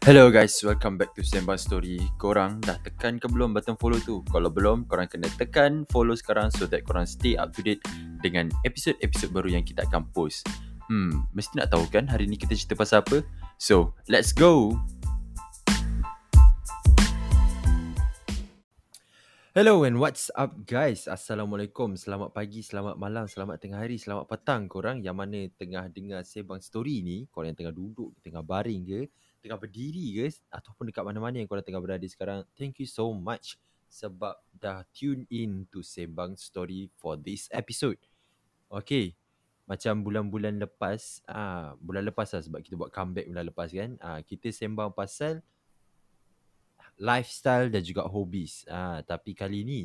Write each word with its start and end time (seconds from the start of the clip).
Hello 0.00 0.32
guys, 0.32 0.56
welcome 0.64 0.96
back 0.96 1.12
to 1.12 1.20
Sembang 1.20 1.60
Story. 1.60 2.00
Korang 2.16 2.56
dah 2.64 2.80
tekan 2.80 3.20
ke 3.20 3.28
belum 3.28 3.52
button 3.52 3.76
follow 3.76 4.00
tu? 4.00 4.24
Kalau 4.32 4.48
belum, 4.48 4.88
korang 4.88 5.04
kena 5.04 5.28
tekan 5.36 5.84
follow 5.92 6.16
sekarang 6.16 6.48
so 6.48 6.64
that 6.64 6.88
korang 6.88 7.04
stay 7.04 7.36
up 7.36 7.52
to 7.52 7.60
date 7.60 7.84
dengan 8.24 8.48
episod-episod 8.64 9.28
baru 9.28 9.60
yang 9.60 9.64
kita 9.68 9.84
akan 9.84 10.08
post. 10.16 10.48
Hmm, 10.88 11.28
mesti 11.36 11.60
nak 11.60 11.76
tahu 11.76 11.84
kan 11.92 12.08
hari 12.08 12.24
ni 12.24 12.40
kita 12.40 12.56
cerita 12.56 12.80
pasal 12.80 13.04
apa? 13.04 13.20
So, 13.60 13.92
let's 14.08 14.32
go! 14.32 14.72
Hello 19.52 19.84
and 19.84 20.00
what's 20.00 20.32
up 20.32 20.64
guys? 20.64 21.12
Assalamualaikum. 21.12 22.00
Selamat 22.00 22.32
pagi, 22.32 22.64
selamat 22.64 22.96
malam, 22.96 23.28
selamat 23.28 23.60
tengah 23.60 23.84
hari, 23.84 24.00
selamat 24.00 24.32
petang 24.32 24.64
korang 24.64 25.04
yang 25.04 25.20
mana 25.20 25.44
tengah 25.60 25.92
dengar 25.92 26.24
Sembang 26.24 26.64
Story 26.64 27.04
ni. 27.04 27.28
Korang 27.28 27.52
yang 27.52 27.68
tengah 27.68 27.76
duduk, 27.76 28.16
tengah 28.24 28.40
baring 28.40 28.80
ke, 28.88 29.00
tengah 29.40 29.58
berdiri 29.58 30.20
ke 30.20 30.26
ataupun 30.52 30.92
dekat 30.92 31.02
mana-mana 31.02 31.40
yang 31.40 31.48
korang 31.48 31.64
tengah 31.64 31.80
berada 31.80 32.06
sekarang. 32.06 32.44
Thank 32.54 32.80
you 32.84 32.88
so 32.88 33.10
much 33.16 33.56
sebab 33.90 34.38
dah 34.54 34.86
tune 34.94 35.26
in 35.32 35.66
to 35.74 35.82
Sembang 35.82 36.38
Story 36.38 36.92
for 36.94 37.18
this 37.18 37.50
episode. 37.50 37.98
Okay, 38.70 39.18
macam 39.66 40.06
bulan-bulan 40.06 40.62
lepas, 40.62 41.26
ah 41.26 41.74
bulan 41.82 42.06
lepas 42.06 42.30
lah 42.30 42.42
sebab 42.42 42.62
kita 42.62 42.78
buat 42.78 42.94
comeback 42.94 43.26
bulan 43.26 43.44
lepas 43.50 43.68
kan. 43.70 43.98
Ah 43.98 44.22
kita 44.22 44.54
sembang 44.54 44.94
pasal 44.94 45.42
lifestyle 46.98 47.66
dan 47.70 47.82
juga 47.82 48.06
hobbies. 48.06 48.62
Ah 48.70 49.02
tapi 49.02 49.34
kali 49.34 49.66
ni 49.66 49.80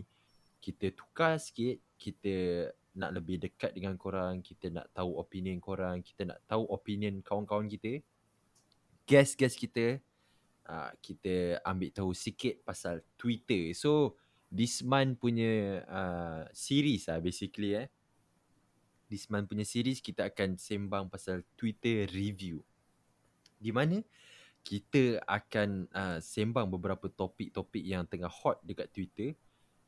kita 0.62 0.94
tukar 0.94 1.38
sikit, 1.38 1.82
kita 1.98 2.68
nak 2.98 3.12
lebih 3.13 3.38
dekat 3.38 3.76
dengan 3.77 3.94
korang, 3.99 4.41
kita 4.41 4.72
nak 4.72 4.90
tahu 4.96 5.22
opinion 5.22 5.62
korang, 5.62 6.02
kita 6.02 6.26
nak 6.26 6.40
tahu 6.49 6.66
opinion 6.70 7.22
kawan-kawan 7.22 7.70
kita. 7.70 8.01
Guest-guest 9.05 9.55
kita 9.55 10.01
ah 10.65 10.89
kita 10.98 11.61
ambil 11.61 11.93
tahu 11.93 12.11
sikit 12.17 12.65
pasal 12.65 13.05
Twitter. 13.13 13.70
So 13.77 14.17
this 14.49 14.81
month 14.81 15.21
punya 15.21 15.85
uh, 15.85 16.41
series 16.49 17.05
lah 17.05 17.21
basically 17.21 17.77
eh. 17.77 17.87
This 19.05 19.29
month 19.29 19.53
punya 19.53 19.61
series 19.61 20.01
kita 20.01 20.33
akan 20.33 20.57
sembang 20.57 21.13
pasal 21.13 21.45
Twitter 21.53 22.09
review. 22.09 22.65
Di 23.61 23.70
mana 23.70 24.01
kita 24.65 25.21
akan 25.29 25.85
uh, 25.93 26.17
sembang 26.17 26.65
beberapa 26.65 27.05
topik-topik 27.05 27.85
yang 27.85 28.09
tengah 28.09 28.33
hot 28.33 28.57
dekat 28.65 28.89
Twitter 28.89 29.37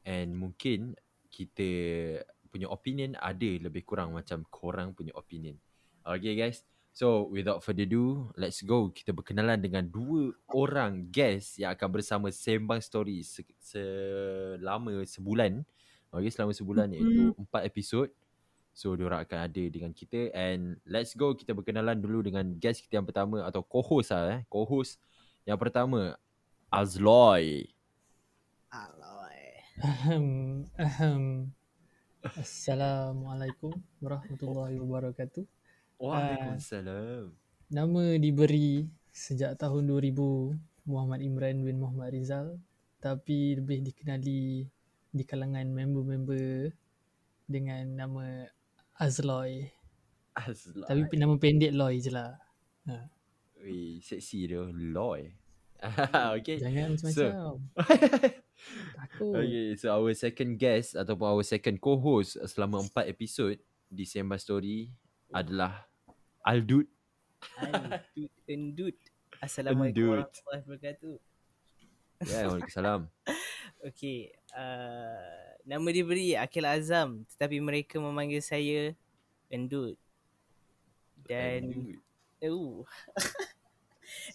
and 0.05 0.37
mungkin 0.37 0.93
kita 1.33 1.69
punya 2.53 2.69
opinion 2.69 3.17
ada 3.17 3.49
lebih 3.57 3.81
kurang 3.81 4.13
macam 4.13 4.45
korang 4.53 4.93
punya 4.93 5.17
opinion. 5.17 5.57
Okay 6.05 6.37
guys. 6.37 6.61
So 6.97 7.29
without 7.29 7.61
further 7.61 7.85
ado, 7.85 8.33
let's 8.33 8.65
go. 8.65 8.89
Kita 8.89 9.13
berkenalan 9.13 9.61
dengan 9.61 9.85
dua 9.85 10.33
orang 10.49 11.05
guest 11.13 11.61
yang 11.61 11.77
akan 11.77 11.93
bersama 11.93 12.33
Sembang 12.33 12.81
Story 12.81 13.21
se- 13.21 13.45
selama 13.61 15.05
sebulan. 15.05 15.61
Okay, 16.09 16.33
selama 16.33 16.57
sebulan 16.57 16.97
iaitu 16.97 17.37
empat 17.37 17.69
episod. 17.69 18.09
So 18.73 18.97
diorang 18.97 19.21
akan 19.29 19.45
ada 19.45 19.63
dengan 19.69 19.93
kita 19.93 20.33
and 20.33 20.81
let's 20.89 21.13
go 21.13 21.37
kita 21.37 21.53
berkenalan 21.53 22.01
dulu 22.01 22.25
dengan 22.25 22.57
guest 22.57 22.81
kita 22.81 22.97
yang 22.97 23.05
pertama 23.05 23.45
atau 23.45 23.61
co-host 23.61 24.09
lah 24.09 24.41
eh. 24.41 24.41
Co-host 24.49 24.97
yang 25.45 25.61
pertama 25.61 26.17
Azloy. 26.73 27.69
Aloy. 28.73 29.41
Ahem, 29.85 30.25
ahem. 30.81 31.53
Assalamualaikum 32.25 33.77
warahmatullahi 34.01 34.81
wabarakatuh. 34.81 35.56
Waalaikumsalam. 35.97 37.33
Nama 37.73 38.03
diberi 38.21 38.85
sejak 39.09 39.57
tahun 39.57 39.89
2000 39.89 40.13
Muhammad 40.85 41.19
Imran 41.25 41.65
bin 41.65 41.81
Muhammad 41.81 42.13
Rizal 42.13 42.61
tapi 43.01 43.57
lebih 43.57 43.81
dikenali 43.81 44.65
di 45.09 45.23
kalangan 45.25 45.65
member-member 45.73 46.69
dengan 47.49 47.83
nama 47.97 48.45
Azloy. 49.01 49.65
Azloy. 50.37 50.85
Tapi 50.85 51.15
nama 51.17 51.33
pendek 51.37 51.73
Loy 51.73 51.97
je 51.97 52.11
lah. 52.13 52.37
Ha. 52.85 53.09
Weh, 53.65 53.97
seksi 54.01 54.49
dia. 54.53 54.63
Loy. 54.69 55.33
okay. 56.37 56.57
Jangan 56.61 56.93
macam-macam. 56.93 57.53
Takut. 58.97 59.33
Okay, 59.37 59.77
so 59.77 59.93
our 59.93 60.13
second 60.17 60.57
guest 60.57 60.97
ataupun 60.97 61.25
our 61.37 61.45
second 61.45 61.77
co-host 61.77 62.37
selama 62.49 62.81
empat 62.85 63.05
episod 63.09 63.57
di 63.89 64.03
Sembang 64.05 64.41
Story 64.41 64.89
adalah 65.31 65.87
Aldut. 66.43 66.87
Endut. 67.59 68.31
Endut. 68.47 68.97
Assalamualaikum 69.43 69.93
Endut. 69.93 70.09
warahmatullahi 70.09 70.61
wabarakatuh. 70.63 71.15
Ya, 72.25 72.39
Waalaikumsalam. 72.49 73.01
Okey, 73.87 74.33
uh, 74.57 75.53
nama 75.67 75.87
diberi 75.93 76.33
Akil 76.33 76.65
Azam 76.65 77.21
tetapi 77.35 77.61
mereka 77.61 78.01
memanggil 78.01 78.41
saya 78.41 78.95
Endut. 79.51 79.99
Dan 81.27 81.69
Aldut. 81.69 81.99
oh. 82.47 82.87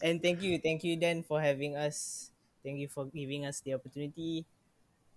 And 0.05 0.21
thank 0.21 0.45
you, 0.45 0.61
thank 0.61 0.85
you 0.85 1.01
Dan 1.01 1.25
for 1.25 1.41
having 1.41 1.75
us. 1.75 2.29
Thank 2.63 2.79
you 2.79 2.87
for 2.93 3.09
giving 3.11 3.49
us 3.49 3.65
the 3.65 3.75
opportunity. 3.75 4.47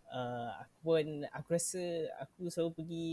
Uh, 0.10 0.50
aku 0.64 0.76
pun 0.82 1.06
aku 1.30 1.48
rasa 1.60 1.82
aku 2.24 2.48
selalu 2.48 2.72
pergi 2.78 3.08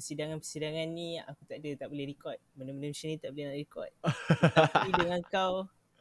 persidangan-persidangan 0.00 0.88
ni 0.88 1.20
aku 1.20 1.44
tak 1.44 1.60
ada 1.60 1.70
tak 1.84 1.88
boleh 1.92 2.08
record. 2.08 2.38
Benda-benda 2.56 2.88
macam 2.88 3.06
ni 3.12 3.16
tak 3.20 3.30
boleh 3.30 3.44
nak 3.44 3.58
record. 3.60 3.90
Tapi 4.72 4.90
dengan 4.96 5.20
kau 5.28 5.52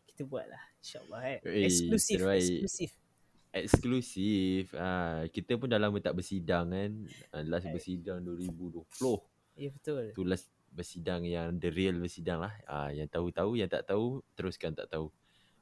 kita 0.07 0.21
buat 0.23 0.47
lah 0.47 0.63
InsyaAllah 0.79 1.21
eh 1.27 1.39
Eksklusif 1.67 2.17
terbaik. 2.23 2.43
Eksklusif 2.43 2.91
Eksklusif. 3.49 4.77
Ah, 4.77 5.25
kita 5.27 5.57
pun 5.57 5.65
dah 5.65 5.81
lama 5.81 5.97
tak 5.97 6.13
bersidang 6.13 6.69
kan. 6.69 6.91
Ah, 7.33 7.41
last 7.41 7.65
bersidang 7.73 8.21
2020. 8.21 8.85
Ya 9.57 9.73
betul 9.73 10.13
Tu 10.13 10.21
last 10.21 10.53
bersidang 10.69 11.25
yang 11.25 11.57
the 11.57 11.73
real 11.73 11.97
bersidang 11.97 12.45
lah. 12.45 12.53
Ah, 12.69 12.93
yang 12.93 13.09
tahu-tahu, 13.09 13.57
yang 13.57 13.67
tak 13.67 13.89
tahu, 13.89 14.21
teruskan 14.38 14.77
tak 14.77 14.88
tahu. 14.93 15.09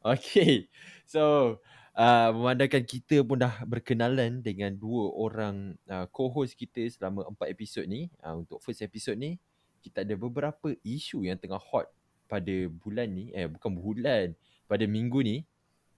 Okay. 0.03 0.67
So, 1.07 1.57
uh, 1.97 2.29
memandangkan 2.31 2.85
kita 2.85 3.25
pun 3.25 3.41
dah 3.41 3.65
berkenalan 3.65 4.39
dengan 4.39 4.71
dua 4.71 5.09
orang 5.17 5.73
uh, 5.89 6.05
co-host 6.13 6.53
kita 6.53 6.85
selama 6.93 7.25
empat 7.25 7.49
episod 7.49 7.83
ni. 7.89 8.13
Uh, 8.21 8.45
untuk 8.45 8.61
first 8.61 8.85
episod 8.85 9.17
ni, 9.17 9.41
kita 9.81 10.05
ada 10.05 10.13
beberapa 10.13 10.77
isu 10.85 11.25
yang 11.25 11.35
tengah 11.41 11.59
hot 11.59 11.89
pada 12.29 12.69
bulan 12.69 13.09
ni. 13.09 13.33
Eh, 13.33 13.49
bukan 13.49 13.73
bulan. 13.73 14.37
Pada 14.69 14.85
minggu 14.85 15.19
ni. 15.25 15.37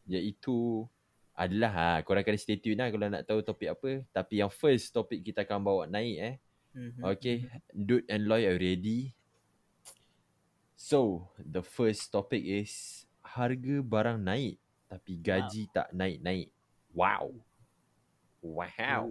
Iaitu 0.09 0.87
adalah 1.37 1.71
ha, 1.71 1.87
korang 2.03 2.25
kena 2.25 2.35
stay 2.35 2.59
tune 2.59 2.75
lah 2.75 2.91
kalau 2.91 3.07
nak 3.07 3.23
tahu 3.27 3.39
topik 3.45 3.69
apa. 3.71 3.91
Tapi 4.09 4.41
yang 4.41 4.51
first 4.51 4.91
topik 4.95 5.21
kita 5.21 5.45
akan 5.45 5.59
bawa 5.61 5.83
naik 5.85 6.17
eh. 6.17 6.35
Mhm. 6.69 7.01
Okay, 7.17 7.49
Dude 7.73 8.05
and 8.09 8.29
Loy 8.29 8.45
are 8.45 8.57
ready. 8.57 9.13
So, 10.79 11.29
the 11.35 11.66
first 11.66 12.13
topic 12.13 12.39
is 12.45 13.03
harga 13.25 13.83
barang 13.83 14.21
naik 14.21 14.57
tapi 14.89 15.22
gaji 15.22 15.69
wow. 15.69 15.72
tak 15.72 15.88
naik-naik. 15.94 16.50
Wow. 16.97 17.25
Wow. 18.41 19.05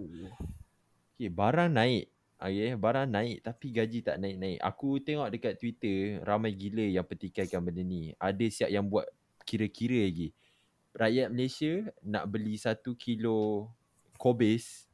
Okay, 1.15 1.31
barang 1.31 1.71
naik. 1.71 2.11
Okay, 2.39 2.75
barang 2.75 3.07
naik 3.07 3.43
tapi 3.43 3.67
gaji 3.71 3.99
tak 4.03 4.19
naik-naik. 4.19 4.59
Aku 4.59 4.99
tengok 4.99 5.31
dekat 5.31 5.55
Twitter 5.55 6.19
ramai 6.23 6.51
gila 6.51 6.83
yang 6.83 7.07
petikaikan 7.07 7.63
benda 7.63 7.83
ni. 7.83 8.11
Ada 8.19 8.45
siap 8.51 8.69
yang 8.71 8.87
buat 8.87 9.07
kira-kira 9.47 10.03
lagi. 10.03 10.35
Rakyat 10.95 11.27
Malaysia 11.31 11.87
nak 12.03 12.27
beli 12.27 12.59
satu 12.59 12.95
kilo 12.95 13.71
kobis 14.19 14.89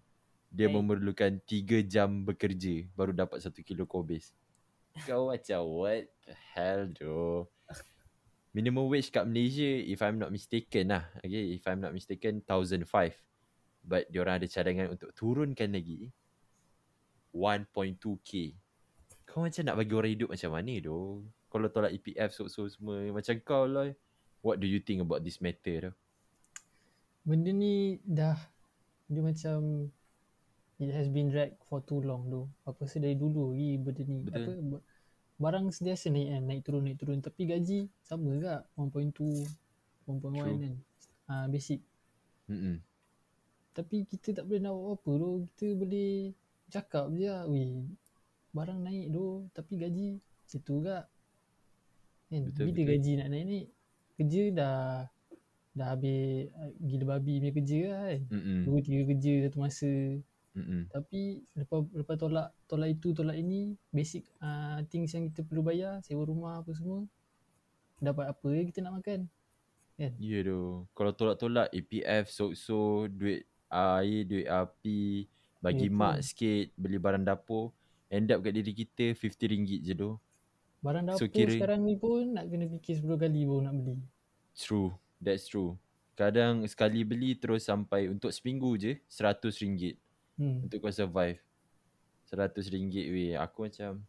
dia 0.55 0.71
Baik. 0.71 0.75
memerlukan 0.79 1.31
3 1.43 1.83
jam 1.83 2.23
bekerja 2.23 2.87
baru 2.95 3.11
dapat 3.11 3.43
satu 3.43 3.59
kilo 3.65 3.83
kobis. 3.83 4.31
Kau 5.03 5.27
macam 5.27 5.67
what 5.67 6.07
the 6.23 6.35
hell 6.55 6.87
doh. 6.87 7.51
Minimum 8.55 8.87
wage 8.87 9.11
kat 9.11 9.27
Malaysia 9.27 9.67
if 9.67 9.99
I'm 9.99 10.15
not 10.15 10.31
mistaken 10.31 10.95
lah. 10.95 11.03
Okay, 11.19 11.59
if 11.59 11.67
I'm 11.67 11.83
not 11.83 11.91
mistaken 11.91 12.39
1005. 12.47 12.87
But 13.83 14.07
diorang 14.07 14.39
ada 14.39 14.47
cadangan 14.47 14.95
untuk 14.95 15.11
turunkan 15.11 15.75
lagi 15.75 16.07
1.2k. 17.35 18.55
Kau 19.27 19.43
macam 19.43 19.63
nak 19.67 19.75
bagi 19.75 19.91
orang 19.91 20.11
hidup 20.15 20.29
macam 20.31 20.55
mana 20.55 20.73
doh? 20.79 21.27
Kalau 21.51 21.67
tolak 21.67 21.91
EPF 21.99 22.31
so-so 22.31 22.63
semua 22.71 23.03
macam 23.11 23.35
kau 23.43 23.67
lah. 23.67 23.91
What 24.39 24.63
do 24.63 24.71
you 24.71 24.79
think 24.79 25.03
about 25.03 25.27
this 25.27 25.43
matter 25.43 25.91
doh? 25.91 25.95
Benda 27.27 27.51
ni 27.51 27.99
dah 28.07 28.39
dia 29.11 29.19
macam 29.19 29.91
it 30.79 30.95
has 30.95 31.11
been 31.11 31.27
drag 31.27 31.59
for 31.67 31.83
too 31.83 31.99
long 31.99 32.31
tu. 32.31 32.47
Apa 32.63 32.87
rasa 32.87 33.03
dari 33.03 33.19
dulu 33.19 33.51
lagi 33.51 33.83
benda 33.83 34.01
ni. 34.07 34.17
Betul. 34.23 34.79
Apa 34.79 34.79
barang 35.35 35.67
sentiasa 35.75 36.07
naik 36.11 36.27
kan, 36.31 36.41
naik 36.47 36.61
turun 36.63 36.81
naik 36.87 36.97
turun 36.99 37.19
tapi 37.19 37.43
gaji 37.43 37.79
sama 38.07 38.31
juga 38.31 38.63
1.2 38.79 39.43
1.1 40.07 40.21
True. 40.31 40.59
kan. 40.61 40.73
Ah 41.27 41.45
basic. 41.51 41.81
Mm-mm. 42.47 42.77
Tapi 43.75 44.07
kita 44.07 44.31
tak 44.31 44.45
boleh 44.47 44.61
nak 44.63 44.73
buat 44.77 44.95
apa 44.95 45.11
tu. 45.19 45.29
Kita 45.51 45.65
boleh 45.75 46.11
cakap 46.71 47.05
je 47.11 47.27
lah. 47.27 47.43
Weh, 47.49 47.83
barang 48.55 48.79
naik 48.79 49.05
tu 49.11 49.25
tapi 49.51 49.73
gaji 49.75 50.07
situ 50.47 50.79
juga. 50.79 51.09
Kan? 52.31 52.47
Betul, 52.47 52.71
Bila 52.71 52.75
betul. 52.79 52.87
gaji 52.95 53.11
nak 53.19 53.27
naik-naik, 53.33 53.67
kerja 54.15 54.41
dah 54.55 54.79
dah 55.75 55.87
habis 55.91 56.47
uh, 56.55 56.71
gila 56.79 57.19
babi 57.19 57.43
punya 57.43 57.51
kerja 57.51 57.79
lah 57.91 58.01
kan. 58.07 58.21
Mm-mm. 58.31 58.59
Dua 58.63 58.79
tiga 58.79 59.01
kerja 59.11 59.33
satu 59.49 59.57
masa. 59.59 59.91
Mm-mm. 60.55 60.87
Tapi 60.87 61.43
lepas 61.51 61.83
lepas 61.91 62.15
tolak 62.15 62.47
tolak 62.63 62.89
itu 62.95 63.11
tolak 63.11 63.35
ini 63.35 63.75
basic 63.91 64.23
uh, 64.39 64.79
things 64.87 65.11
yang 65.11 65.27
kita 65.27 65.43
perlu 65.43 65.67
bayar, 65.67 65.99
sewa 65.99 66.23
rumah 66.23 66.63
apa 66.63 66.71
semua. 66.71 67.03
Dapat 67.99 68.31
apa 68.31 68.47
je 68.55 68.61
kita 68.71 68.79
nak 68.79 69.03
makan. 69.03 69.27
Ya 69.99 70.11
yeah, 70.19 70.41
tu. 70.43 70.83
Kalau 70.91 71.11
tolak-tolak 71.15 71.71
EPF, 71.71 72.27
so-so, 72.27 73.07
duit 73.07 73.47
air, 73.71 74.27
duit 74.27 74.47
api, 74.47 75.27
bagi 75.63 75.87
Betul. 75.87 75.99
mak 75.99 76.17
sikit, 76.23 76.75
beli 76.75 76.99
barang 76.99 77.23
dapur, 77.23 77.71
end 78.11 78.31
up 78.31 78.43
kat 78.43 78.51
diri 78.55 78.71
kita 78.75 79.15
RM50 79.15 79.71
je 79.83 79.93
tu. 79.95 80.11
Barang 80.83 81.07
dapur 81.07 81.23
so, 81.23 81.31
kira- 81.31 81.55
sekarang 81.55 81.87
ni 81.87 81.95
pun 81.95 82.35
nak 82.35 82.51
kena 82.51 82.67
fikir 82.67 82.99
10 82.99 83.15
kali 83.15 83.47
baru 83.47 83.61
nak 83.63 83.75
beli. 83.79 83.95
True. 84.55 84.95
That's 85.19 85.47
true. 85.47 85.79
Kadang 86.15 86.63
sekali 86.67 87.03
beli 87.03 87.35
terus 87.35 87.67
sampai 87.67 88.07
untuk 88.07 88.31
seminggu 88.31 88.79
je 88.79 88.99
RM100 89.11 89.99
Hmm. 90.35 90.67
untuk 90.67 90.83
kau 90.83 90.91
survive. 90.91 91.39
RM100 92.27 93.05
weh. 93.11 93.33
Aku 93.39 93.71
macam 93.71 94.03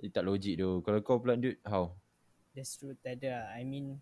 eh, 0.00 0.08
tak 0.08 0.24
logik 0.24 0.56
tu. 0.56 0.80
Kalau 0.80 0.98
kau 1.04 1.20
pula 1.20 1.36
dude, 1.36 1.60
how? 1.66 1.92
That's 2.56 2.80
true 2.80 2.96
tak 3.04 3.20
ada 3.20 3.44
lah. 3.44 3.46
I 3.60 3.68
mean 3.68 4.00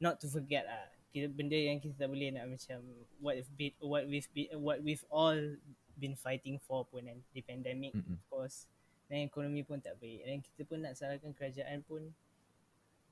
not 0.00 0.18
to 0.24 0.26
forget 0.26 0.66
ah 0.66 0.88
kita 1.12 1.28
benda 1.28 1.54
yang 1.54 1.78
kita 1.78 1.94
tak 1.94 2.10
boleh 2.10 2.32
nak 2.32 2.48
macam 2.48 2.80
what 3.20 3.36
if 3.36 3.46
be, 3.54 3.74
what 3.82 4.06
we've 4.08 4.30
be, 4.32 4.48
what 4.56 4.80
we've 4.80 5.04
all 5.12 5.36
been 6.00 6.16
fighting 6.16 6.56
for 6.56 6.88
pun 6.88 7.04
kan 7.04 7.18
the 7.36 7.42
pandemic 7.44 7.92
Mm-mm. 7.92 8.16
of 8.16 8.22
course 8.32 8.64
dan 9.10 9.26
ekonomi 9.26 9.66
pun 9.66 9.82
tak 9.82 9.98
baik 10.00 10.24
dan 10.24 10.38
kita 10.40 10.62
pun 10.64 10.78
nak 10.80 10.96
salahkan 10.96 11.34
kerajaan 11.34 11.82
pun 11.84 12.14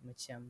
macam 0.01 0.49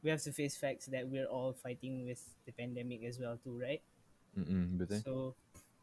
we 0.00 0.08
have 0.08 0.22
to 0.22 0.32
face 0.32 0.56
facts 0.56 0.88
that 0.88 1.04
we're 1.04 1.28
all 1.28 1.52
fighting 1.52 2.06
with 2.06 2.22
the 2.48 2.54
pandemic 2.54 3.04
as 3.04 3.20
well 3.20 3.36
too 3.36 3.58
right 3.58 3.84
Mm-mm, 4.38 4.78
betul? 4.78 5.00
So 5.02 5.12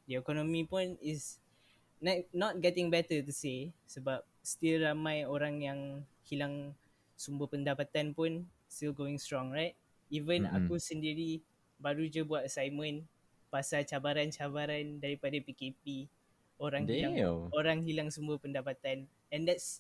the 0.08 0.16
economy 0.16 0.64
pun 0.64 0.96
is 1.04 1.38
not, 2.00 2.18
not 2.34 2.54
getting 2.64 2.90
better 2.90 3.22
to 3.22 3.34
say 3.36 3.70
sebab 3.86 4.24
still 4.42 4.88
ramai 4.88 5.28
orang 5.28 5.62
yang 5.62 5.80
hilang 6.24 6.72
sumber 7.20 7.52
pendapatan 7.52 8.16
pun 8.16 8.48
still 8.72 8.96
going 8.96 9.20
strong 9.20 9.52
right? 9.52 9.76
Even 10.08 10.48
Mm-mm. 10.48 10.56
aku 10.56 10.80
sendiri 10.80 11.44
baru 11.78 12.08
je 12.08 12.24
buat 12.24 12.48
assignment 12.48 13.04
pasal 13.52 13.84
cabaran-cabaran 13.84 15.00
daripada 15.00 15.36
PKP 15.40 16.08
orang 16.58 16.88
hilang 16.88 17.16
Damn. 17.16 17.44
orang 17.54 17.80
hilang 17.86 18.10
sumber 18.10 18.40
pendapatan 18.42 19.06
and 19.30 19.42
that's 19.46 19.80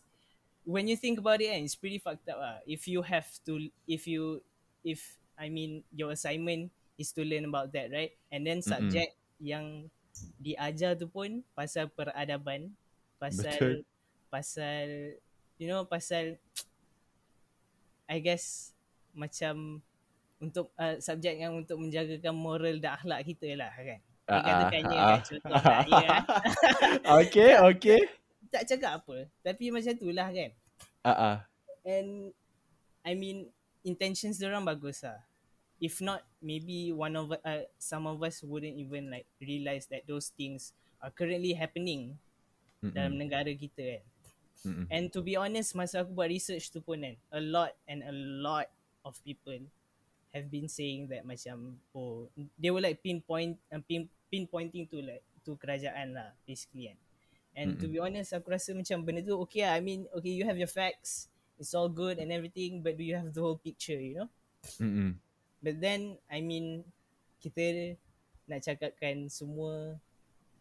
when 0.67 0.85
you 0.85 0.99
think 0.99 1.17
about 1.17 1.39
it 1.39 1.47
kan, 1.49 1.63
it's 1.63 1.79
pretty 1.79 1.97
fucked 1.97 2.27
up 2.27 2.39
ah 2.39 2.59
if 2.67 2.85
you 2.85 2.99
have 3.01 3.27
to 3.47 3.71
if 3.87 4.05
you 4.05 4.43
if 4.83 5.17
I 5.39 5.47
mean 5.47 5.83
your 5.95 6.11
assignment 6.11 6.69
is 6.99 7.13
to 7.15 7.23
learn 7.23 7.47
about 7.47 7.71
that 7.71 7.91
right 7.91 8.13
and 8.31 8.43
then 8.43 8.59
subject 8.61 9.15
yang 9.37 9.89
diajar 10.37 10.95
tu 10.95 11.09
pun 11.09 11.41
pasal 11.57 11.89
peradaban 11.91 12.71
pasal 13.17 13.53
Betul. 13.57 13.75
pasal 14.29 14.85
you 15.57 15.67
know 15.69 15.83
pasal 15.85 16.37
I 18.07 18.17
guess 18.23 18.71
macam 19.11 19.81
untuk 20.37 20.69
uh, 20.77 21.01
subjek 21.01 21.41
yang 21.41 21.65
untuk 21.65 21.81
menjagakan 21.81 22.35
moral 22.37 22.77
dan 22.77 22.95
akhlak 23.01 23.25
kita 23.25 23.57
lah 23.57 23.73
kan 23.73 23.99
Dikatakannya 24.27 24.97
ah. 24.99 25.07
kan 25.07 25.21
contoh 25.23 25.51
lah 25.55 25.81
ya 25.87 26.09
okay, 27.23 27.51
okay. 27.63 28.01
tak 28.53 28.69
cakap 28.69 29.01
apa 29.01 29.25
tapi 29.41 29.73
macam 29.73 29.93
tu 29.97 30.09
lah 30.13 30.29
kan 30.29 30.51
Ah, 31.07 31.15
ah. 31.15 31.37
and 31.87 32.35
I 33.07 33.15
mean 33.15 33.47
intentions 33.87 34.43
orang 34.43 34.67
bagus 34.67 35.07
lah 35.07 35.23
if 35.79 36.01
not 36.01 36.25
maybe 36.41 36.91
one 36.93 37.15
of 37.15 37.31
uh, 37.31 37.63
some 37.77 38.07
of 38.09 38.21
us 38.23 38.41
wouldn't 38.41 38.77
even 38.77 39.09
like 39.13 39.25
realize 39.41 39.85
that 39.87 40.05
those 40.07 40.33
things 40.33 40.73
are 41.01 41.13
currently 41.13 41.53
happening 41.53 42.17
dalam 42.81 43.17
Mm-mm. 43.17 43.21
negara 43.21 43.51
kita 43.53 43.81
kan 43.81 44.03
Mm-mm. 44.65 44.85
and 44.89 45.13
to 45.13 45.21
be 45.21 45.37
honest 45.37 45.77
masa 45.77 46.01
aku 46.01 46.13
buat 46.13 46.29
research 46.29 46.69
tu 46.73 46.81
pun 46.81 47.01
kan 47.01 47.15
a 47.33 47.41
lot 47.41 47.71
and 47.85 48.01
a 48.05 48.13
lot 48.13 48.69
of 49.05 49.17
people 49.21 49.57
have 50.33 50.49
been 50.49 50.69
saying 50.69 51.09
that 51.09 51.25
macam 51.25 51.77
oh 51.93 52.29
they 52.57 52.69
were 52.73 52.81
like 52.81 53.01
pinpoint 53.01 53.57
uh, 53.73 53.81
pin, 53.85 54.09
pinpointing 54.29 54.85
to 54.89 55.01
like 55.01 55.23
to 55.45 55.55
kerajaan 55.57 56.13
lah 56.17 56.33
basically 56.45 56.91
kan 56.91 56.97
and 57.57 57.69
to 57.77 57.85
Mm-mm. 57.85 57.93
be 57.93 57.99
honest 58.01 58.33
aku 58.33 58.53
rasa 58.53 58.73
macam 58.73 59.01
benda 59.05 59.21
tu 59.25 59.37
okay 59.37 59.65
lah 59.65 59.77
I 59.77 59.81
mean 59.81 60.05
okay 60.13 60.33
you 60.33 60.45
have 60.45 60.57
your 60.57 60.69
facts 60.69 61.29
it's 61.57 61.73
all 61.73 61.89
good 61.89 62.21
and 62.21 62.29
everything 62.29 62.81
but 62.85 62.97
do 62.97 63.05
you 63.05 63.17
have 63.17 63.33
the 63.33 63.41
whole 63.41 63.57
picture 63.57 63.97
you 63.97 64.21
know 64.25 64.29
Mm-mm. 64.81 65.17
But 65.61 65.77
then 65.79 66.19
I 66.29 66.41
mean 66.43 66.85
kita 67.41 67.95
nak 68.47 68.63
cakapkan 68.63 69.27
semua 69.27 69.97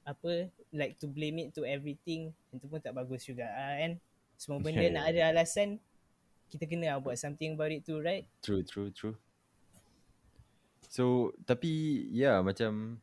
apa 0.06 0.50
like 0.70 0.98
to 1.02 1.10
blame 1.10 1.42
it 1.42 1.50
to 1.54 1.66
everything 1.66 2.30
itu 2.54 2.66
pun 2.70 2.78
tak 2.78 2.94
bagus 2.94 3.26
juga 3.26 3.50
ah, 3.50 3.74
kan 3.74 3.98
semua 4.38 4.62
benda 4.62 4.84
Yeah, 4.86 4.94
nak 4.94 5.04
yeah. 5.10 5.12
ada 5.12 5.20
alasan 5.34 5.82
kita 6.46 6.64
kena 6.70 6.94
lah 6.94 7.02
buat 7.02 7.18
something 7.18 7.58
about 7.58 7.74
it 7.74 7.82
too 7.82 7.98
right 7.98 8.28
True, 8.38 8.62
true, 8.62 8.94
true. 8.94 9.18
So, 10.86 11.34
tapi 11.44 12.06
ya 12.14 12.30
yeah, 12.30 12.36
macam 12.40 13.02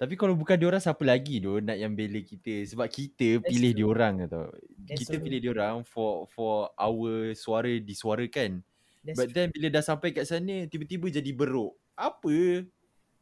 tapi 0.00 0.16
kalau 0.16 0.32
bukan 0.32 0.56
diorang 0.56 0.80
siapa 0.80 1.04
lagi 1.04 1.44
tu 1.44 1.60
nak 1.60 1.76
yang 1.76 1.92
bela 1.92 2.24
kita 2.24 2.64
sebab 2.72 2.88
kita 2.88 3.36
That's 3.36 3.52
pilih 3.52 3.76
true. 3.76 3.80
diorang 3.84 4.14
tau. 4.24 4.48
That's 4.88 5.04
Kita 5.04 5.20
true. 5.20 5.24
pilih 5.28 5.40
diorang 5.44 5.84
for 5.84 6.24
for 6.32 6.72
our 6.80 7.36
suara 7.36 7.68
disuarakan. 7.76 8.64
That's 9.00 9.16
But 9.16 9.32
then 9.32 9.48
bila 9.50 9.72
dah 9.72 9.84
sampai 9.84 10.12
kat 10.12 10.28
sana 10.28 10.68
tiba-tiba 10.68 11.08
jadi 11.08 11.32
beruk. 11.32 11.72
Apa? 11.96 12.64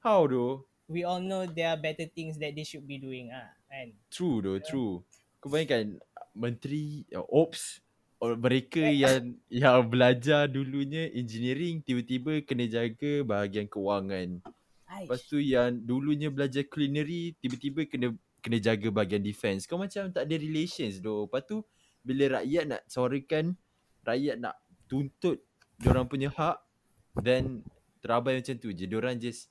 How 0.03 0.27
tu? 0.27 0.69
we 0.89 1.05
all 1.05 1.21
know 1.21 1.45
there 1.45 1.69
are 1.69 1.79
better 1.79 2.09
things 2.09 2.41
that 2.41 2.57
they 2.57 2.65
should 2.65 2.89
be 2.89 2.97
doing 2.97 3.29
ah 3.31 3.53
kan 3.69 3.93
True 4.09 4.41
tu, 4.41 4.53
true. 4.65 4.93
Kau 5.39 5.53
bayangkan 5.53 6.01
menteri 6.33 7.05
uh, 7.13 7.23
ops 7.29 7.85
or 8.19 8.35
mereka 8.35 8.81
yang 9.05 9.37
yang 9.53 9.85
belajar 9.87 10.49
dulunya 10.49 11.13
engineering 11.13 11.85
tiba-tiba 11.85 12.43
kena 12.43 12.65
jaga 12.67 13.23
bahagian 13.23 13.69
kewangan. 13.69 14.41
Lepas 14.89 15.21
Aish. 15.21 15.31
tu 15.31 15.39
yang 15.39 15.77
dulunya 15.85 16.33
belajar 16.33 16.65
culinary 16.65 17.37
tiba-tiba 17.39 17.85
kena 17.85 18.17
kena 18.41 18.59
jaga 18.59 18.89
bahagian 18.89 19.21
defense. 19.21 19.69
Kau 19.69 19.77
macam 19.77 20.09
tak 20.09 20.25
ada 20.25 20.35
relations 20.41 20.99
doh. 21.05 21.29
Lepas 21.29 21.45
tu 21.45 21.61
bila 22.01 22.41
rakyat 22.41 22.65
nak 22.65 22.83
suarakan, 22.89 23.53
rakyat 24.09 24.41
nak 24.41 24.57
tuntut 24.89 25.45
diorang 25.79 26.07
punya 26.07 26.29
hak 26.29 26.59
then 27.19 27.63
terabai 27.99 28.39
macam 28.39 28.55
tu 28.59 28.71
je. 28.71 28.85
Diorang 28.85 29.19
just 29.19 29.51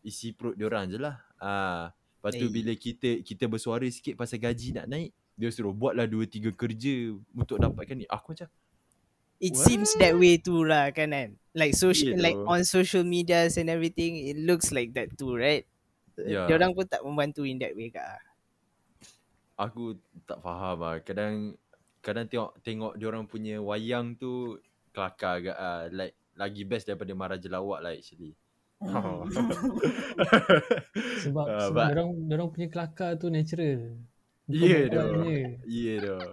isi 0.00 0.32
perut 0.32 0.56
diorang 0.56 0.88
je 0.88 0.96
lah. 0.96 1.20
Ah, 1.36 1.92
lepas 2.20 2.32
tu 2.32 2.46
Eh. 2.46 2.52
bila 2.52 2.72
kita 2.72 3.20
kita 3.20 3.44
bersuara 3.48 3.84
sikit 3.88 4.16
pasal 4.16 4.38
gaji 4.38 4.72
nak 4.72 4.86
naik, 4.88 5.10
dia 5.34 5.48
suruh 5.48 5.72
buatlah 5.72 6.06
dua 6.06 6.24
tiga 6.24 6.52
kerja 6.52 7.12
untuk 7.32 7.56
dapatkan 7.58 7.96
ni. 7.98 8.06
Aku 8.08 8.32
macam 8.32 8.48
it 9.42 9.52
What? 9.58 9.64
seems 9.66 9.90
that 9.98 10.14
way 10.14 10.38
too 10.38 10.62
lah 10.62 10.94
kan 10.94 11.10
kan 11.10 11.34
like 11.50 11.74
social 11.74 12.14
Yeah, 12.14 12.22
like 12.22 12.38
though. 12.38 12.46
on 12.46 12.62
social 12.62 13.02
medias 13.02 13.58
and 13.58 13.66
everything 13.66 14.14
it 14.14 14.38
looks 14.38 14.70
like 14.70 14.94
that 14.94 15.10
too 15.18 15.34
right 15.34 15.66
Yeah. 16.14 16.44
Dia 16.46 16.60
orang 16.60 16.76
pun 16.76 16.84
tak 16.86 17.02
membantu 17.02 17.42
in 17.42 17.58
that 17.58 17.72
way 17.74 17.90
kak 17.90 18.20
aku 19.56 19.96
tak 20.24 20.38
faham 20.40 20.76
lah. 20.78 21.00
Kadang 21.02 21.56
kadang 22.02 22.26
tengok 22.26 22.50
tengok 22.62 22.92
diorang 22.94 23.24
punya 23.26 23.58
wayang 23.58 24.14
tu 24.14 24.58
kelakar 24.92 25.40
agak 25.40 25.56
ah. 25.56 25.88
Like 25.88 26.14
lagi 26.32 26.62
best 26.62 26.86
daripada 26.86 27.12
Maharaja 27.12 27.48
Lawak 27.48 27.80
lah 27.80 27.92
actually. 27.92 28.32
Oh. 28.78 29.22
Sebab 31.22 31.44
Ah, 31.46 31.60
sebab 31.66 31.76
but- 31.76 31.92
orang 31.92 32.08
orang 32.30 32.48
punya 32.50 32.68
kelakar 32.68 33.14
tu 33.14 33.28
natural. 33.28 33.94
Ya 34.46 34.84
buat 34.84 34.92
doh. 34.92 35.22
je. 35.22 35.38
Ya 35.64 35.94
doh. 35.98 36.28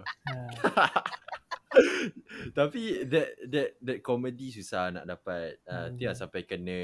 Tapi 2.50 3.06
that 3.06 3.28
that 3.46 3.68
that 3.78 3.98
comedy 4.00 4.50
susah 4.50 4.90
nak 4.90 5.06
dapat. 5.06 5.62
Uh, 5.62 5.88
Hmm. 5.88 5.96
sampai 6.16 6.42
kena 6.42 6.78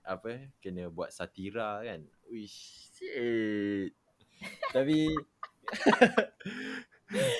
apa 0.00 0.48
kena 0.58 0.88
buat 0.88 1.12
satira 1.12 1.84
kan. 1.84 2.00
Wish. 2.26 2.88
Tapi 4.72 5.12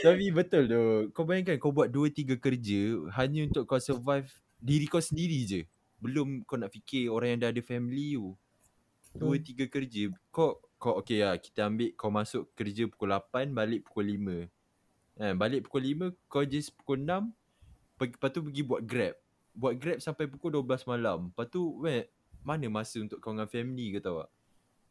Tapi 0.04 0.28
betul 0.34 0.68
tu. 0.68 0.82
Kau 1.16 1.24
bayangkan 1.24 1.56
kau 1.56 1.72
buat 1.72 1.88
2 1.88 2.12
3 2.12 2.36
kerja 2.36 2.80
hanya 3.16 3.40
untuk 3.48 3.64
kau 3.64 3.80
survive 3.80 4.28
diri 4.60 4.86
kau 4.86 5.00
sendiri 5.00 5.38
je. 5.48 5.60
Belum 6.02 6.44
kau 6.44 6.60
nak 6.60 6.74
fikir 6.74 7.08
orang 7.08 7.36
yang 7.36 7.40
dah 7.46 7.50
ada 7.54 7.62
family 7.64 8.18
tu. 8.18 8.36
2 9.16 9.40
3 9.40 9.68
kerja. 9.68 10.02
Kau 10.32 10.60
kau 10.76 10.98
okey 10.98 11.22
lah 11.22 11.38
kita 11.38 11.70
ambil 11.70 11.94
kau 11.94 12.10
masuk 12.10 12.50
kerja 12.58 12.90
pukul 12.90 13.14
8 13.14 13.54
balik 13.54 13.86
pukul 13.86 14.06
5. 14.10 14.50
Eh, 15.22 15.34
balik 15.36 15.68
pukul 15.68 15.82
5 15.84 16.06
kau 16.26 16.42
just 16.42 16.74
pukul 16.76 17.00
6 17.00 17.30
pergi, 17.96 18.14
lepas 18.18 18.30
tu 18.34 18.40
pergi 18.42 18.62
buat 18.66 18.82
grab. 18.82 19.14
Buat 19.52 19.74
grab 19.78 19.98
sampai 20.02 20.26
pukul 20.26 20.58
12 20.58 20.88
malam. 20.88 21.30
Lepas 21.30 21.46
tu 21.52 21.78
weh, 21.84 22.08
mana 22.42 22.66
masa 22.66 22.98
untuk 22.98 23.22
kau 23.22 23.30
dengan 23.30 23.46
family 23.46 23.94
ke 23.94 23.98
tahu 24.02 24.24
tak? 24.26 24.30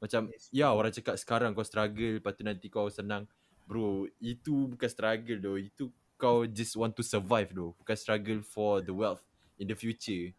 Macam 0.01 0.21
Yes. 0.33 0.49
ya 0.49 0.73
orang 0.73 0.89
cakap 0.89 1.13
sekarang 1.19 1.51
kau 1.53 1.61
struggle 1.61 2.17
lepas 2.17 2.33
tu 2.33 2.41
nanti 2.41 2.71
kau 2.71 2.87
senang. 2.89 3.27
Bro, 3.71 4.11
itu 4.19 4.67
bukan 4.67 4.89
struggle 4.91 5.39
doh. 5.39 5.55
Itu 5.55 5.87
kau 6.19 6.43
just 6.43 6.75
want 6.75 6.91
to 6.91 7.07
survive 7.07 7.55
doh. 7.55 7.71
Bukan 7.79 7.95
struggle 7.95 8.43
for 8.43 8.83
the 8.83 8.91
wealth 8.91 9.23
in 9.55 9.71
the 9.71 9.77
future. 9.79 10.35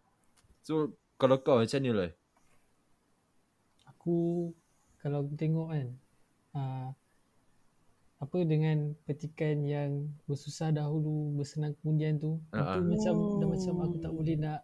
So 0.61 0.93
kalau 1.17 1.41
kau 1.41 1.57
macam 1.57 1.81
ni 1.81 1.97
lah. 1.97 2.13
Aku 3.89 4.53
kalau 5.01 5.25
tengok 5.33 5.73
kan 5.73 5.87
uh, 6.53 6.89
apa 8.21 8.39
dengan 8.47 8.93
petikan 9.09 9.65
yang 9.65 10.13
bersusah 10.29 10.71
dahulu 10.71 11.35
bersenang 11.35 11.75
kemudian 11.83 12.23
tu 12.23 12.39
Ah, 12.55 12.79
itu 12.79 12.87
macam 12.87 13.15
dah 13.43 13.49
macam 13.49 13.75
aku 13.83 13.97
tak 13.99 14.13
boleh 14.15 14.37
nak 14.39 14.61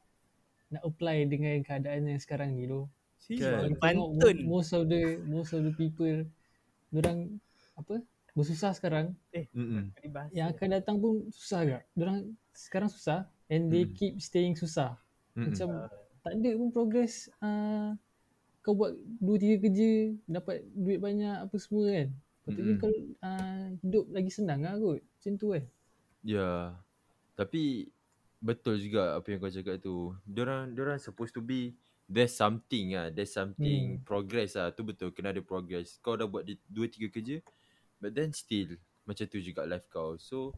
nak 0.68 0.82
apply 0.84 1.25
dengan 1.25 1.56
keadaan 1.64 2.04
yang 2.04 2.20
sekarang 2.20 2.52
ni 2.52 2.68
tu. 2.68 2.84
Kan? 3.32 3.72
Tengok 3.72 3.80
Pantun. 3.80 4.37
mo- 4.44 4.60
most 4.60 4.76
of 4.76 4.87
the 4.87 5.18
most 5.25 5.56
of 5.56 5.64
the 5.64 5.72
people 5.72 6.28
orang 6.92 7.40
apa 7.75 8.04
bersusah 8.38 8.71
sekarang 8.73 9.12
Mm-mm. 9.50 9.90
Peribahasa. 9.92 10.30
yang 10.30 10.49
akan 10.49 10.68
datang 10.71 10.97
pun 10.97 11.26
susah 11.28 11.59
agak. 11.61 11.83
Orang 11.92 12.18
sekarang 12.54 12.87
susah 12.87 13.26
and 13.47 13.66
they 13.68 13.83
Hmm. 13.83 13.92
keep 13.92 14.14
staying 14.18 14.54
susah. 14.54 14.95
Mm-mm. 15.35 15.50
Macam 15.50 15.68
tak 16.18 16.33
ada 16.35 16.50
pun 16.54 16.68
progress 16.71 17.26
uh, 17.38 17.99
kau 18.61 18.75
buat 18.75 18.92
dua 19.18 19.37
tiga 19.37 19.57
kerja 19.59 19.90
dapat 20.25 20.62
duit 20.71 20.99
banyak 20.99 21.45
apa 21.45 21.57
semua 21.59 21.90
kan. 21.90 22.09
Patutnya 22.45 22.75
Mm-mm. 22.75 22.80
kau 22.80 22.92
uh, 23.21 23.64
hidup 23.80 24.04
lagi 24.09 24.30
senang 24.30 24.61
lah 24.62 24.75
kot. 24.76 25.00
Macam 25.02 25.33
tu 25.35 25.47
kan. 25.50 25.64
Ya. 26.23 26.50
Tapi 27.35 27.90
betul 28.38 28.78
juga 28.78 29.14
apa 29.14 29.26
yang 29.28 29.38
kau 29.38 29.50
cakap 29.50 29.76
tu. 29.78 29.97
Diorang 30.23 30.71
diorang 30.71 30.99
supposed 30.99 31.33
to 31.33 31.40
be 31.40 31.75
there's 32.09 32.33
something 32.33 32.97
ah, 32.97 33.09
there's 33.09 33.30
something 33.30 34.00
Hmm. 34.00 34.02
progress 34.02 34.54
ah. 34.54 34.71
Tu 34.71 34.83
betul 34.83 35.11
kena 35.11 35.30
ada 35.30 35.40
progress. 35.40 35.99
Kau 35.99 36.14
dah 36.14 36.25
buat 36.25 36.42
di- 36.42 36.61
dua 36.66 36.87
tiga 36.87 37.09
kerja 37.09 37.38
but 37.99 38.14
then 38.14 38.31
still 38.35 38.75
macam 39.05 39.25
tu 39.28 39.38
juga 39.40 39.64
life 39.64 39.87
kau. 39.88 40.19
So 40.21 40.55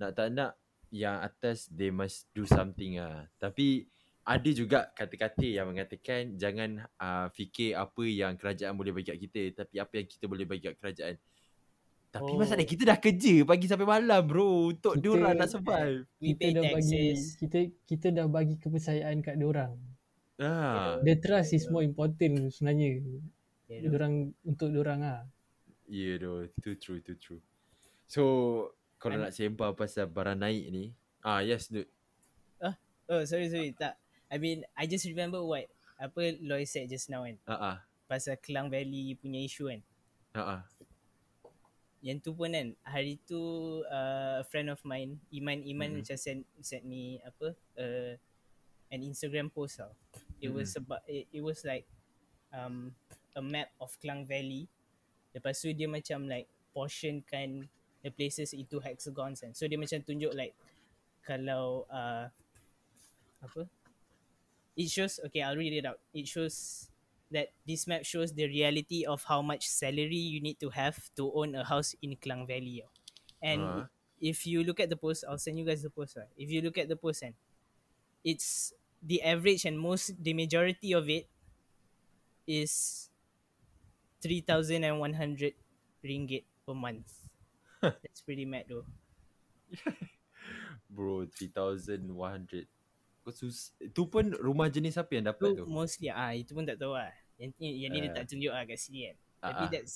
nak 0.00 0.16
tak 0.18 0.32
nak 0.32 0.56
yang 0.92 1.20
atas 1.24 1.72
they 1.72 1.88
must 1.88 2.28
do 2.36 2.44
something 2.44 3.00
ah. 3.00 3.24
Tapi 3.40 3.88
ada 4.22 4.50
juga 4.54 4.86
kata-kata 4.94 5.42
yang 5.42 5.66
mengatakan 5.74 6.38
jangan 6.38 6.86
uh, 7.02 7.26
fikir 7.34 7.74
apa 7.74 8.06
yang 8.06 8.38
kerajaan 8.38 8.78
boleh 8.78 8.94
bagi 8.94 9.10
kat 9.10 9.18
kita 9.18 9.66
tapi 9.66 9.82
apa 9.82 9.92
yang 9.98 10.06
kita 10.06 10.24
boleh 10.30 10.46
bagi 10.46 10.70
kat 10.70 10.76
kerajaan. 10.78 11.14
Tapi 12.12 12.28
oh. 12.28 12.36
Masalah 12.36 12.68
kita 12.68 12.84
dah 12.84 12.98
kerja 13.00 13.40
pagi 13.48 13.66
sampai 13.66 13.88
malam 13.88 14.20
bro 14.22 14.68
untuk 14.76 14.94
Kita- 14.94 15.02
diorang 15.02 15.32
nak 15.32 15.48
survive. 15.48 16.04
We 16.20 16.36
kita 16.36 16.46
dah 16.60 16.64
bagi 16.70 17.04
kita 17.40 17.58
kita 17.88 18.06
dah 18.12 18.26
bagi 18.28 18.54
kepercayaan 18.60 19.16
kat 19.24 19.40
orang. 19.40 19.74
Ah, 20.36 20.98
The 21.00 21.16
trust 21.16 21.56
is 21.56 21.66
more 21.72 21.86
important 21.86 22.52
sebenarnya. 22.52 23.00
Yeah, 23.70 23.88
Orang 23.88 24.36
untuk 24.44 24.68
orang 24.76 25.00
ah. 25.02 25.20
Yeah 25.92 26.16
doh, 26.16 26.48
itu 26.48 26.72
true, 26.80 26.98
itu 27.04 27.12
true. 27.20 27.42
So 28.08 28.22
kalau 28.96 29.20
nak 29.20 29.36
sembang 29.36 29.76
pasal 29.76 30.08
barang 30.08 30.40
naik 30.40 30.64
ni, 30.72 30.84
ah 31.20 31.44
yes 31.44 31.68
dude. 31.68 31.92
Oh, 33.10 33.28
sorry, 33.28 33.50
sorry. 33.52 33.76
Tak. 33.76 33.98
I 34.32 34.40
mean, 34.40 34.64
I 34.72 34.88
just 34.88 35.04
remember 35.04 35.44
what 35.44 35.68
apa 36.00 36.38
Loy 36.40 36.64
said 36.64 36.88
just 36.88 37.12
now 37.12 37.28
kan. 37.28 37.36
Ah 37.44 37.60
ah. 37.60 37.76
Pasal 38.08 38.40
Klang 38.40 38.72
Valley 38.72 39.12
punya 39.20 39.42
isu 39.44 39.68
kan. 39.68 39.80
Ah 40.32 40.40
ah. 40.40 40.62
Yang 42.00 42.24
tu 42.24 42.30
pun 42.32 42.56
kan, 42.56 42.72
hari 42.82 43.20
tu 43.28 43.36
uh, 43.84 44.40
a 44.40 44.44
friend 44.48 44.72
of 44.72 44.80
mine, 44.88 45.20
Iman 45.28 45.60
Iman 45.60 45.92
Mhm. 45.92 45.96
macam 46.00 46.16
send, 46.16 46.40
send 46.64 46.88
me 46.88 47.20
apa, 47.20 47.52
uh, 47.78 48.12
an 48.88 49.00
Instagram 49.04 49.52
post 49.52 49.78
tau. 49.78 49.92
It 50.40 50.48
was 50.48 50.72
about, 50.74 51.04
it, 51.04 51.28
it 51.30 51.42
was 51.44 51.62
like 51.68 51.84
um, 52.50 52.96
a 53.36 53.42
map 53.44 53.70
of 53.76 53.92
Klang 54.00 54.24
Valley. 54.24 54.66
Lepas 55.32 55.60
tu 55.60 55.72
dia 55.72 55.88
macam 55.88 56.28
like 56.28 56.48
portionkan 56.76 57.68
the 58.04 58.10
places 58.12 58.52
into 58.52 58.80
hexagons 58.80 59.40
kan. 59.40 59.52
So 59.56 59.68
dia 59.68 59.80
macam 59.80 60.00
tunjuk 60.04 60.32
like 60.36 60.54
kalau 61.24 61.86
uh, 61.88 62.28
apa? 63.42 63.62
It 64.76 64.88
shows 64.88 65.20
okay, 65.28 65.44
I'll 65.44 65.58
read 65.58 65.76
it 65.76 65.84
out. 65.84 66.00
It 66.16 66.24
shows 66.28 66.88
that 67.32 67.52
this 67.64 67.88
map 67.88 68.04
shows 68.04 68.32
the 68.36 68.44
reality 68.44 69.04
of 69.08 69.24
how 69.24 69.40
much 69.40 69.64
salary 69.68 70.20
you 70.20 70.40
need 70.40 70.60
to 70.60 70.68
have 70.72 70.96
to 71.16 71.32
own 71.32 71.56
a 71.56 71.64
house 71.64 71.96
in 72.04 72.16
Klang 72.20 72.44
Valley. 72.44 72.84
And 73.40 73.62
Ah. 73.62 73.84
if 74.20 74.44
you 74.46 74.62
look 74.64 74.80
at 74.80 74.88
the 74.92 74.96
post, 75.00 75.24
I'll 75.26 75.40
send 75.40 75.56
you 75.58 75.64
guys 75.64 75.82
the 75.82 75.90
post. 75.92 76.16
Right? 76.16 76.30
If 76.36 76.52
you 76.52 76.60
look 76.60 76.76
at 76.76 76.88
the 76.88 76.96
post, 76.96 77.24
and 77.24 77.34
it's 78.24 78.72
the 79.02 79.20
average 79.22 79.64
and 79.66 79.74
most 79.80 80.14
the 80.14 80.32
majority 80.32 80.92
of 80.94 81.08
it 81.10 81.26
is 82.46 83.08
three 84.22 84.40
thousand 84.40 84.86
and 84.86 84.96
one 84.96 85.12
hundred 85.12 85.58
ringgit 86.00 86.46
per 86.62 86.72
month. 86.72 87.26
That's 87.82 88.22
pretty 88.22 88.46
mad 88.46 88.70
though. 88.70 88.86
Bro, 90.92 91.32
3100. 91.34 92.68
Kau 93.22 93.30
sus 93.30 93.70
itu 93.78 94.02
pun 94.06 94.34
rumah 94.42 94.66
jenis 94.66 94.98
apa 94.98 95.10
yang 95.14 95.26
dapat 95.30 95.54
Tu 95.54 95.62
tu? 95.62 95.64
mostly 95.66 96.10
ah 96.10 96.34
itu 96.34 96.52
pun 96.52 96.66
tak 96.66 96.76
tahu 96.76 96.92
lah. 96.92 97.10
Yang 97.38 97.50
yang 97.58 97.90
ni 97.90 97.98
dia 98.02 98.10
Ah. 98.10 98.16
tak 98.18 98.24
tunjuk 98.28 98.50
lah 98.50 98.62
kat 98.66 98.78
sini 98.78 99.00
kan. 99.08 99.16
Ah, 99.40 99.46
Tapi 99.50 99.64
ah. 99.64 99.70
that's 99.78 99.94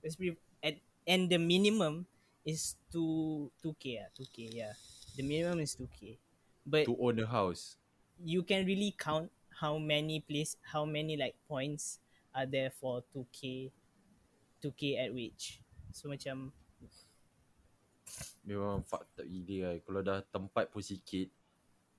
that's 0.00 0.14
pretty 0.14 0.38
and, 0.62 0.78
and 1.04 1.22
the 1.26 1.38
minimum 1.38 2.06
is 2.46 2.78
2 2.94 3.50
2k 3.60 3.84
ah 3.98 4.08
2k 4.14 4.36
yeah. 4.54 4.72
The 5.18 5.26
minimum 5.26 5.58
is 5.58 5.74
2k. 5.74 6.16
But 6.62 6.86
To 6.86 6.94
own 6.98 7.18
a 7.18 7.26
house. 7.26 7.76
you 8.16 8.40
can 8.40 8.64
really 8.64 8.96
count 8.96 9.28
how 9.60 9.76
many 9.76 10.24
place 10.24 10.56
how 10.72 10.88
many 10.88 11.20
like 11.20 11.36
points 11.44 12.00
are 12.36 12.44
there 12.44 12.68
for 12.68 13.00
2k 13.16 13.72
2k 14.60 15.00
at 15.00 15.10
which. 15.16 15.64
So 15.96 16.12
macam 16.12 16.52
Memang 18.46 18.86
fucked 18.86 19.18
up 19.18 19.26
gila 19.26 19.74
kan. 19.74 19.76
Kalau 19.82 20.00
dah 20.06 20.18
tempat 20.22 20.70
pun 20.70 20.78
sikit, 20.78 21.26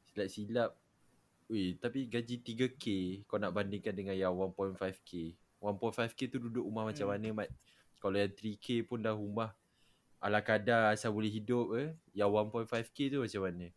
silap-silap. 0.07 0.71
Weh, 1.51 1.75
tapi 1.75 2.07
gaji 2.07 2.39
3k 2.39 2.85
kau 3.27 3.35
nak 3.35 3.51
bandingkan 3.51 3.91
dengan 3.91 4.15
yang 4.15 4.31
1.5k. 4.31 5.35
1.5k 5.59 6.19
tu 6.31 6.39
duduk 6.39 6.63
rumah 6.63 6.87
macam 6.87 7.07
Hmm. 7.07 7.13
mana 7.19 7.27
mat? 7.43 7.49
Kalau 7.99 8.15
yang 8.15 8.31
3k 8.31 8.87
pun 8.87 9.03
dah 9.03 9.11
rumah 9.11 9.51
ala 10.23 10.39
kadar 10.39 10.95
asal 10.95 11.11
boleh 11.11 11.29
hidup 11.31 11.67
eh. 11.75 11.89
Yang 12.15 12.29
1.5k 12.31 12.97
tu 13.11 13.17
macam 13.27 13.41
mana? 13.43 13.67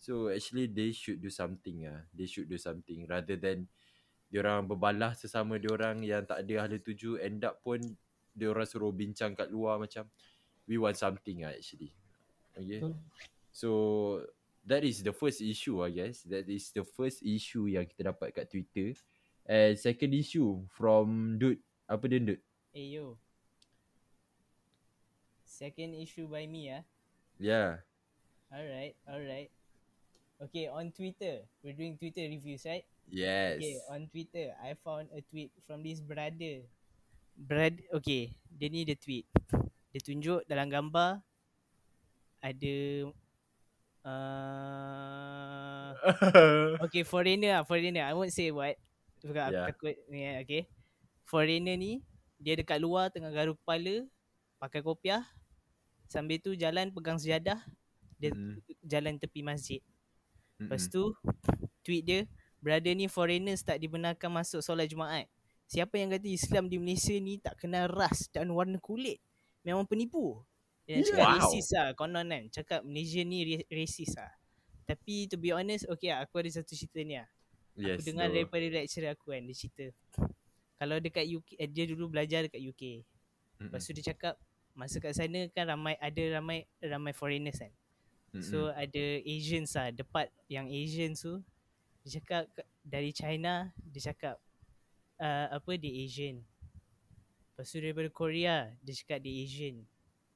So 0.00 0.32
actually 0.32 0.66
they 0.66 0.90
should 0.90 1.22
do 1.22 1.30
something 1.30 1.86
ah. 1.86 2.02
They 2.10 2.26
should 2.26 2.50
do 2.50 2.58
something 2.58 3.06
rather 3.06 3.38
than 3.38 3.70
diorang 4.30 4.62
berbalah 4.64 5.12
sesama 5.18 5.58
diorang 5.58 6.06
yang 6.06 6.22
tak 6.22 6.46
ada 6.46 6.64
ahli 6.64 6.78
tuju 6.78 7.18
end 7.18 7.42
up 7.42 7.58
pun 7.66 7.82
diorang 8.30 8.64
suruh 8.64 8.94
bincang 8.94 9.34
kat 9.34 9.50
luar 9.50 9.82
macam 9.82 10.06
we 10.70 10.78
want 10.78 10.94
something 10.94 11.42
ah 11.42 11.50
actually. 11.50 11.90
Okay. 12.54 12.78
So 13.50 13.68
that 14.62 14.86
is 14.86 15.02
the 15.02 15.10
first 15.10 15.42
issue 15.42 15.82
I 15.82 15.90
guess. 15.90 16.22
That 16.30 16.46
is 16.46 16.70
the 16.70 16.86
first 16.86 17.26
issue 17.26 17.66
yang 17.66 17.90
kita 17.90 18.14
dapat 18.14 18.30
kat 18.38 18.46
Twitter. 18.46 18.94
And 19.50 19.74
second 19.74 20.14
issue 20.14 20.62
from 20.78 21.36
Dude. 21.42 21.58
Apa 21.90 22.06
dia 22.06 22.22
Dude? 22.22 22.42
eh 22.70 22.94
yo. 22.94 23.18
Second 25.42 25.98
issue 25.98 26.30
by 26.30 26.46
me 26.46 26.70
ah. 26.70 26.86
Yeah. 27.34 27.82
Alright, 28.54 28.94
alright. 29.10 29.50
Okay, 30.40 30.70
on 30.70 30.94
Twitter. 30.94 31.44
We're 31.60 31.76
doing 31.76 31.98
Twitter 32.00 32.24
reviews, 32.24 32.64
right? 32.64 32.86
Yes. 33.10 33.58
Okay, 33.58 33.76
on 33.90 34.06
Twitter, 34.06 34.54
I 34.62 34.78
found 34.78 35.10
a 35.10 35.20
tweet 35.26 35.50
from 35.66 35.82
this 35.82 35.98
brother. 35.98 36.62
Brad, 37.34 37.82
okay, 37.90 38.30
dia 38.46 38.70
ni 38.70 38.86
dia 38.86 38.94
tweet. 38.94 39.26
Dia 39.90 40.00
tunjuk 40.00 40.46
dalam 40.46 40.70
gambar 40.70 41.18
ada 42.40 42.76
uh, 44.06 45.90
okay 46.86 47.02
foreigner 47.02 47.60
lah, 47.60 47.64
foreigner. 47.66 48.06
I 48.06 48.14
won't 48.14 48.32
say 48.32 48.54
what. 48.54 48.78
Sebab 49.20 49.34
yeah. 49.36 49.50
Yeah. 49.50 49.66
aku 49.66 49.70
takut 49.74 49.94
ni 50.08 50.20
eh, 50.24 50.34
okay. 50.40 50.62
Foreigner 51.26 51.76
ni 51.76 52.00
dia 52.40 52.56
dekat 52.56 52.80
luar 52.80 53.12
tengah 53.12 53.34
garu 53.34 53.52
kepala, 53.58 54.06
pakai 54.62 54.80
kopiah. 54.80 55.26
Sambil 56.08 56.40
tu 56.42 56.56
jalan 56.56 56.90
pegang 56.90 57.20
sejadah, 57.20 57.60
dia 58.18 58.30
Mm. 58.34 58.58
jalan 58.86 59.14
tepi 59.18 59.44
masjid. 59.44 59.82
Lepas 60.60 60.92
tu 60.92 61.16
tweet 61.84 62.04
dia 62.04 62.20
Brother 62.60 62.92
ni 62.92 63.08
foreigners 63.08 63.60
tak 63.60 63.80
dibenarkan 63.80 64.28
masuk 64.30 64.60
solat 64.60 64.86
Jumaat 64.86 65.26
Siapa 65.64 65.96
yang 65.96 66.10
kata 66.10 66.26
Islam 66.26 66.66
di 66.66 66.76
Malaysia 66.76 67.14
ni 67.14 67.38
tak 67.38 67.56
kenal 67.56 67.88
ras 67.88 68.28
dan 68.28 68.50
warna 68.50 68.76
kulit 68.76 69.16
Memang 69.62 69.84
penipu 69.84 70.44
Dia 70.84 70.98
nak 70.98 71.06
cakap 71.06 71.20
Wow. 71.20 71.34
racist 71.38 71.70
lah 71.72 71.86
konon 71.94 72.26
kan 72.26 72.42
Cakap 72.50 72.80
Malaysia 72.82 73.20
ni 73.22 73.38
ra- 73.46 73.68
racist 73.70 74.14
lah 74.14 74.32
Tapi 74.84 75.24
to 75.26 75.36
be 75.36 75.50
honest 75.50 75.86
okay 75.86 76.10
lah, 76.10 76.24
aku 76.24 76.38
ada 76.38 76.50
satu 76.52 76.74
cerita 76.74 77.00
ni 77.00 77.16
lah 77.16 77.28
Yes. 77.78 77.96
Aku 77.96 78.02
dengar 78.04 78.26
though. 78.26 78.34
daripada 78.36 78.66
lecturer 78.66 79.10
aku 79.10 79.30
kan 79.30 79.40
Dia 79.40 79.56
cerita 79.56 79.84
Kalau 80.76 80.96
dekat 80.98 81.24
UK 81.24 81.48
eh, 81.56 81.68
Dia 81.70 81.84
dulu 81.86 82.10
belajar 82.10 82.44
dekat 82.44 82.60
UK 82.60 82.82
Mm-mm. 82.82 83.70
Lepas 83.70 83.80
tu 83.82 83.94
dia 83.94 84.04
cakap 84.04 84.34
Masa 84.72 84.98
kat 84.98 85.14
sana 85.14 85.46
kan 85.48 85.64
ramai 85.64 85.94
Ada 85.96 86.36
ramai 86.36 86.66
ramai 86.78 87.14
foreigners 87.14 87.56
kan 87.56 87.70
Mm-mm. 88.34 88.42
So 88.42 88.68
ada 88.68 89.04
Asians 89.22 89.70
lah 89.72 89.90
The 89.90 90.02
part 90.02 90.28
yang 90.46 90.66
Asians 90.66 91.22
tu 91.22 91.40
Dia 92.04 92.20
cakap 92.20 92.48
dari 92.80 93.10
China 93.12 93.68
Dia 93.80 94.12
cakap 94.12 94.36
uh, 95.20 95.46
Apa 95.52 95.76
dia 95.76 95.92
Asian 95.92 96.40
Lepas 97.52 97.66
tu 97.68 97.78
daripada 97.80 98.08
Korea 98.08 98.72
Dia 98.80 98.94
cakap 98.96 99.20
dia 99.20 99.34
Asian 99.44 99.84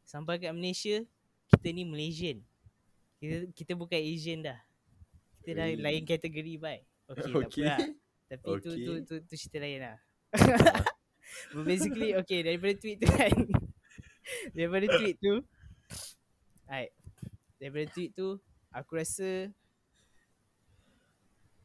Sampai 0.05 0.37
kat 0.37 0.53
Malaysia 0.53 1.01
Kita 1.49 1.69
ni 1.73 1.89
Malaysian 1.89 2.45
Kita, 3.17 3.49
kita 3.57 3.73
bukan 3.75 3.97
Asian 3.97 4.45
dah 4.45 4.61
Kita 5.41 5.51
dah 5.57 5.67
Ui. 5.73 5.81
lain 5.81 6.03
kategori 6.05 6.55
bye 6.61 6.83
Okay, 7.05 7.37
Okay. 7.37 7.37
tak 7.37 7.53
apa 7.53 7.61
lah. 7.69 7.79
Tapi 8.33 8.45
tu, 8.65 8.71
tu, 8.73 8.73
Okay. 8.73 9.05
tu, 9.05 9.15
tu 9.29 9.35
cerita 9.37 9.61
lain 9.61 9.81
lah. 9.85 9.97
But 11.53 11.65
basically, 11.69 12.17
okay, 12.17 12.41
daripada 12.41 12.73
tweet 12.81 12.97
tu 13.05 13.09
kan. 13.13 13.35
daripada 14.57 14.87
tweet 14.89 15.17
tu. 15.21 15.35
Alright. 16.65 16.93
Daripada 17.61 17.85
tweet 17.93 18.11
tu, 18.17 18.41
aku 18.73 18.93
rasa 18.97 19.53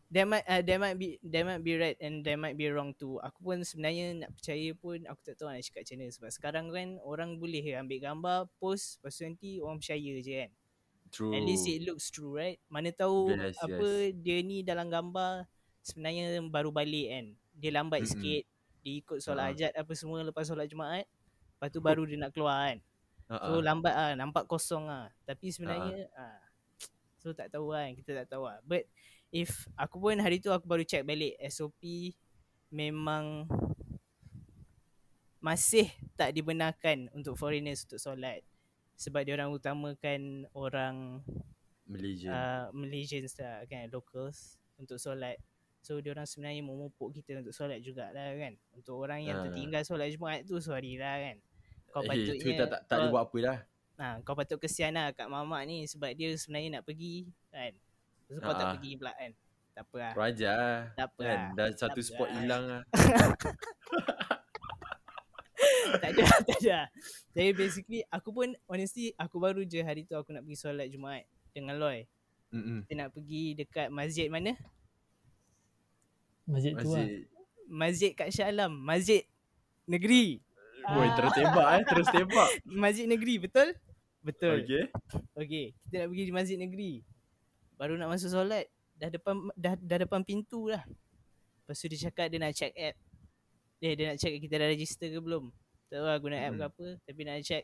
there 0.10 0.26
might 0.26 0.46
uh, 0.50 0.62
there 0.66 0.82
might 0.82 0.98
be 0.98 1.22
there 1.22 1.46
might 1.46 1.62
be 1.62 1.78
right 1.78 1.98
and 2.02 2.26
there 2.26 2.38
might 2.38 2.58
be 2.58 2.66
wrong 2.70 2.98
too. 2.98 3.22
Aku 3.22 3.46
pun 3.46 3.62
sebenarnya 3.62 4.26
nak 4.26 4.34
percaya 4.34 4.74
pun 4.74 5.06
aku 5.06 5.22
tak 5.22 5.38
tahu 5.38 5.54
nak 5.54 5.62
cakap 5.62 5.86
macam 5.86 5.96
mana 6.02 6.10
sebab 6.12 6.30
sekarang 6.34 6.66
kan 6.74 6.88
orang 7.06 7.30
boleh 7.38 7.62
ambil 7.78 8.00
gambar, 8.02 8.38
post, 8.58 8.98
lepas 9.00 9.14
tu 9.14 9.24
nanti 9.24 9.50
orang 9.62 9.78
percaya 9.78 10.14
je 10.20 10.34
kan. 10.46 10.52
True. 11.10 11.34
At 11.34 11.42
least 11.42 11.66
it 11.66 11.82
looks 11.90 12.14
true 12.14 12.38
right 12.38 12.62
Mana 12.70 12.94
tahu 12.94 13.34
Yes, 13.34 13.58
apa 13.58 14.14
yes. 14.14 14.22
dia 14.22 14.46
ni 14.46 14.62
dalam 14.62 14.94
gambar 14.94 15.50
Sebenarnya 15.82 16.38
baru 16.46 16.70
balik 16.70 17.10
kan 17.10 17.26
Dia 17.58 17.74
lambat 17.82 18.06
Mm-mm. 18.06 18.14
sikit 18.14 18.44
Dia 18.86 18.94
ikut 19.02 19.18
solat 19.18 19.42
Ha. 19.42 19.50
hajat 19.50 19.72
apa 19.74 19.90
semua 19.98 20.22
Lepas 20.22 20.46
solat 20.46 20.70
Jumaat 20.70 21.10
Lepas 21.58 21.70
tu 21.74 21.82
baru 21.82 22.06
dia 22.06 22.14
nak 22.14 22.30
keluar 22.30 22.62
kan 22.62 22.78
So 23.26 23.42
Ha-ha. 23.42 23.58
lambat 23.58 23.90
ah 23.98 24.14
Nampak 24.14 24.46
kosong 24.46 24.86
ah 24.86 25.10
Tapi 25.26 25.50
sebenarnya 25.50 26.14
ah, 26.14 26.46
So 27.26 27.34
tak 27.34 27.50
tahu 27.50 27.74
kan 27.74 27.90
Kita 27.98 28.14
tak 28.14 28.30
tahu 28.30 28.46
lah 28.46 28.62
But 28.62 28.86
If 29.30 29.70
Aku 29.78 30.02
pun 30.02 30.18
hari 30.18 30.42
tu 30.42 30.50
aku 30.50 30.66
baru 30.66 30.82
check 30.82 31.06
balik 31.06 31.38
SOP 31.48 32.14
Memang 32.70 33.46
Masih 35.40 35.88
tak 36.20 36.34
dibenarkan 36.34 37.08
Untuk 37.14 37.38
foreigners 37.38 37.86
untuk 37.88 38.02
solat 38.02 38.42
Sebab 38.98 39.24
dia 39.24 39.38
orang 39.38 39.54
utamakan 39.54 40.50
Orang 40.52 41.24
Malaysia. 41.90 42.30
uh, 42.30 42.66
Malaysians 42.70 43.34
lah 43.42 43.66
kan 43.66 43.90
locals 43.90 44.62
untuk 44.78 45.02
solat. 45.02 45.42
So 45.82 45.98
dia 45.98 46.14
orang 46.14 46.30
sebenarnya 46.30 46.62
memupuk 46.62 47.12
kita 47.12 47.42
untuk 47.42 47.50
solat 47.52 47.82
jugalah 47.82 48.30
kan. 48.38 48.54
Untuk 48.78 48.96
orang 49.02 49.26
yang 49.26 49.42
Ah. 49.42 49.50
tertinggal 49.50 49.82
solat 49.82 50.14
Jumaat 50.14 50.46
tu 50.46 50.62
sorry 50.62 51.02
lah 51.02 51.18
kan. 51.18 51.38
Kau 51.90 52.06
eh, 52.06 52.08
patutnya 52.08 52.46
tu 52.46 52.54
tak, 52.62 52.70
tak, 52.70 52.82
tak 52.86 52.98
kau, 53.02 53.10
buat 53.10 53.24
apa 53.26 53.38
dah. 53.42 53.58
nah, 53.98 54.14
kau 54.22 54.38
patut 54.38 54.62
kesian 54.62 54.94
lah 54.94 55.10
kat 55.12 55.26
mamak 55.26 55.66
ni 55.66 55.90
sebab 55.90 56.14
dia 56.14 56.30
sebenarnya 56.38 56.80
nak 56.80 56.84
pergi 56.86 57.26
kan. 57.50 57.74
So 58.30 58.38
kau 58.38 58.54
tak 58.54 58.62
Ah. 58.62 58.72
pergi 58.78 58.92
pula 58.94 59.12
kan. 59.18 59.32
Tak 59.74 59.84
apa 59.90 59.96
lah. 59.98 60.12
Ajar 60.30 60.54
lah. 60.54 60.80
Tak 60.94 61.08
apa 61.10 61.22
Kan? 61.24 61.34
lah. 61.34 61.50
Dah 61.58 61.68
satu 61.74 62.00
spot 62.04 62.30
lah. 62.30 62.38
hilang 62.38 62.64
lah. 62.70 62.82
tak 66.04 66.10
ada 66.14 66.24
tak 66.46 66.58
ada. 66.62 66.80
Jadi 67.34 67.50
basically 67.58 68.02
aku 68.08 68.30
pun 68.30 68.54
honestly 68.70 69.12
aku 69.18 69.42
baru 69.42 69.66
je 69.66 69.82
hari 69.82 70.06
tu 70.06 70.14
aku 70.14 70.30
nak 70.30 70.46
pergi 70.46 70.58
solat 70.62 70.88
Jumaat 70.94 71.26
dengan 71.52 71.82
Loy. 71.82 72.06
Mm-mm. 72.54 72.86
Kita 72.86 72.94
nak 72.98 73.10
pergi 73.14 73.44
dekat 73.58 73.88
masjid 73.90 74.28
mana? 74.30 74.54
Masjid 76.46 76.74
tu 76.78 76.90
lah. 76.94 77.06
Masjid 77.70 78.12
kat 78.14 78.30
Shah 78.30 78.50
Alam. 78.50 78.74
Masjid 78.74 79.26
negeri. 79.86 80.42
Boy, 80.90 81.08
terus 81.14 81.32
tembak 81.38 81.68
eh. 81.78 81.84
Terus 81.86 82.08
tembak. 82.10 82.50
Masjid 82.84 83.06
negeri 83.06 83.38
betul? 83.38 83.78
Betul. 84.26 84.66
Okay. 84.66 84.84
okay. 85.38 85.66
Kita 85.86 85.96
nak 86.04 86.08
pergi 86.12 86.24
di 86.26 86.34
masjid 86.34 86.58
negeri. 86.58 86.94
Baru 87.80 87.96
nak 87.96 88.12
masuk 88.12 88.30
solat. 88.30 88.68
Dah 88.94 89.08
depan 89.08 89.48
dah, 89.56 89.80
dah 89.80 89.98
depan 89.98 90.20
pintu 90.22 90.68
lah. 90.68 90.84
Lepas 91.64 91.80
tu 91.80 91.88
dia 91.88 92.12
cakap 92.12 92.28
dia 92.28 92.38
nak 92.38 92.52
check 92.52 92.76
app. 92.76 93.00
Dia, 93.80 93.96
dia 93.96 94.06
nak 94.12 94.18
check 94.20 94.36
kita 94.36 94.60
dah 94.60 94.68
register 94.68 95.08
ke 95.08 95.18
belum. 95.18 95.48
Tak 95.88 95.96
tahu 95.96 96.06
lah 96.06 96.18
guna 96.20 96.36
app 96.38 96.54
Hmm. 96.54 96.60
ke 96.60 96.66
apa. 96.68 96.88
Tapi 97.08 97.20
nak 97.24 97.40
check. 97.42 97.64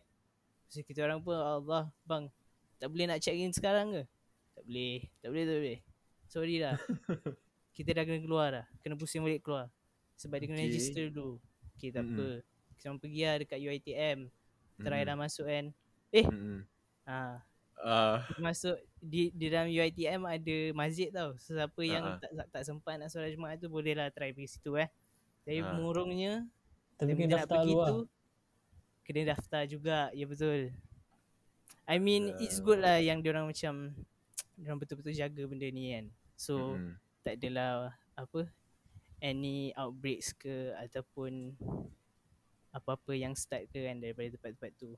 So 0.71 0.79
kita 0.81 1.03
orang 1.03 1.19
pun 1.19 1.35
Allah 1.35 1.91
bang. 2.01 2.31
Tak 2.79 2.87
boleh 2.87 3.05
nak 3.05 3.19
check 3.19 3.35
in 3.35 3.51
sekarang 3.51 3.91
ke? 3.91 4.03
Tak 4.55 4.63
boleh. 4.63 4.95
Tak 5.19 5.27
boleh 5.29 5.43
tak 5.43 5.57
boleh. 5.59 5.79
Sorry 6.25 6.55
lah. 6.57 6.75
kita 7.75 7.89
dah 7.91 8.03
kena 8.03 8.19
keluar 8.23 8.47
dah. 8.49 8.65
Kena 8.79 8.95
pusing 8.95 9.19
balik 9.19 9.43
keluar. 9.43 9.67
Sebab 10.15 10.39
dia 10.39 10.47
kena 10.47 10.63
Okay. 10.63 10.71
register 10.71 11.05
dulu. 11.11 11.43
Okay 11.75 11.91
tak 11.91 12.07
Mm-mm. 12.07 12.15
apa. 12.15 12.27
Kita 12.71 12.83
orang 12.87 12.99
pergi 13.03 13.21
lah 13.21 13.35
dekat 13.35 13.59
UiTM. 13.59 14.17
Try 14.77 14.91
Mm-mm. 14.95 15.07
dah 15.11 15.15
masuk 15.19 15.45
kan. 15.45 15.65
Eh 16.09 16.23
Mm-mm. 16.23 16.59
Ha, 17.03 17.43
Ah, 17.75 18.23
masuk 18.39 18.79
di 19.05 19.29
di 19.31 19.45
dalam 19.47 19.69
UiTM 19.69 20.21
ada 20.25 20.55
masjid 20.73 21.09
tau. 21.09 21.37
So, 21.37 21.53
siapa 21.53 21.81
yang 21.81 22.03
Ha-ha. 22.03 22.21
tak, 22.21 22.31
tak 22.33 22.47
tak 22.49 22.63
sempat 22.65 22.97
nak 22.97 23.09
solat 23.09 23.31
Jumaat 23.31 23.57
tu 23.57 23.69
boleh 23.69 23.93
lah 23.93 24.09
try 24.09 24.33
pergi 24.33 24.57
situ 24.57 24.73
eh. 24.75 24.89
Jadi 25.45 25.61
Ha. 25.61 25.77
murungnya 25.77 26.33
Tapi 26.97 27.13
kena 27.13 27.37
daftar 27.37 27.61
pergi 27.61 27.69
dulu 27.69 27.79
lah. 27.79 27.89
tu 27.89 27.99
kena 29.05 29.21
daftar 29.29 29.61
juga. 29.65 29.97
Ya 30.11 30.25
betul. 30.25 30.73
I 31.85 31.97
mean 31.97 32.33
Ya. 32.33 32.41
it's 32.41 32.57
good 32.57 32.81
lah 32.81 32.97
yang 32.97 33.21
diorang 33.21 33.45
macam 33.45 33.93
diorang 34.57 34.79
betul-betul 34.81 35.13
jaga 35.13 35.43
benda 35.45 35.69
ni 35.69 35.93
kan. 35.93 36.05
So 36.33 36.73
mm-mm. 36.73 36.97
tak 37.21 37.37
adalah 37.37 37.93
apa 38.13 38.49
any 39.21 39.69
outbreaks 39.73 40.33
ke 40.33 40.73
ataupun 40.75 41.53
apa-apa 42.69 43.15
yang 43.15 43.31
start 43.33 43.69
ke 43.69 43.79
kan 43.81 44.01
daripada 44.01 44.33
tempat-tempat 44.33 44.71
tu. 44.75 44.97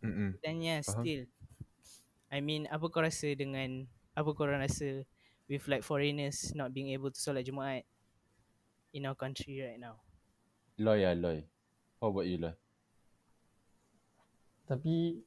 Mm-mm. 0.00 0.36
Dan 0.40 0.60
ya 0.60 0.78
Faham. 0.80 1.02
still 1.02 1.22
I 2.30 2.38
mean 2.38 2.70
apa 2.70 2.86
kau 2.86 3.02
rasa 3.02 3.34
dengan 3.34 3.86
Apa 4.14 4.32
kau 4.32 4.46
rasa 4.46 5.02
With 5.50 5.66
like 5.66 5.82
foreigners 5.82 6.54
Not 6.54 6.70
being 6.70 6.94
able 6.94 7.10
to 7.10 7.18
solat 7.18 7.42
Jumaat 7.42 7.82
In 8.94 9.06
our 9.10 9.18
country 9.18 9.58
right 9.58 9.78
now 9.82 9.98
Loy 10.80 11.04
lah, 11.04 11.12
Loy. 11.12 11.44
How 12.00 12.08
about 12.08 12.24
you, 12.24 12.40
Loy? 12.40 12.56
Tapi 14.64 15.20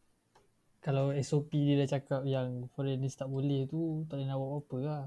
kalau 0.82 1.14
SOP 1.22 1.54
dia 1.54 1.78
dah 1.86 2.00
cakap 2.00 2.26
yang 2.26 2.66
foreigners 2.74 3.14
tak 3.14 3.30
boleh 3.30 3.70
tu 3.70 4.02
tak 4.10 4.18
boleh 4.18 4.28
nak 4.28 4.38
buat 4.42 4.52
apa 4.66 4.78
lah. 4.82 5.04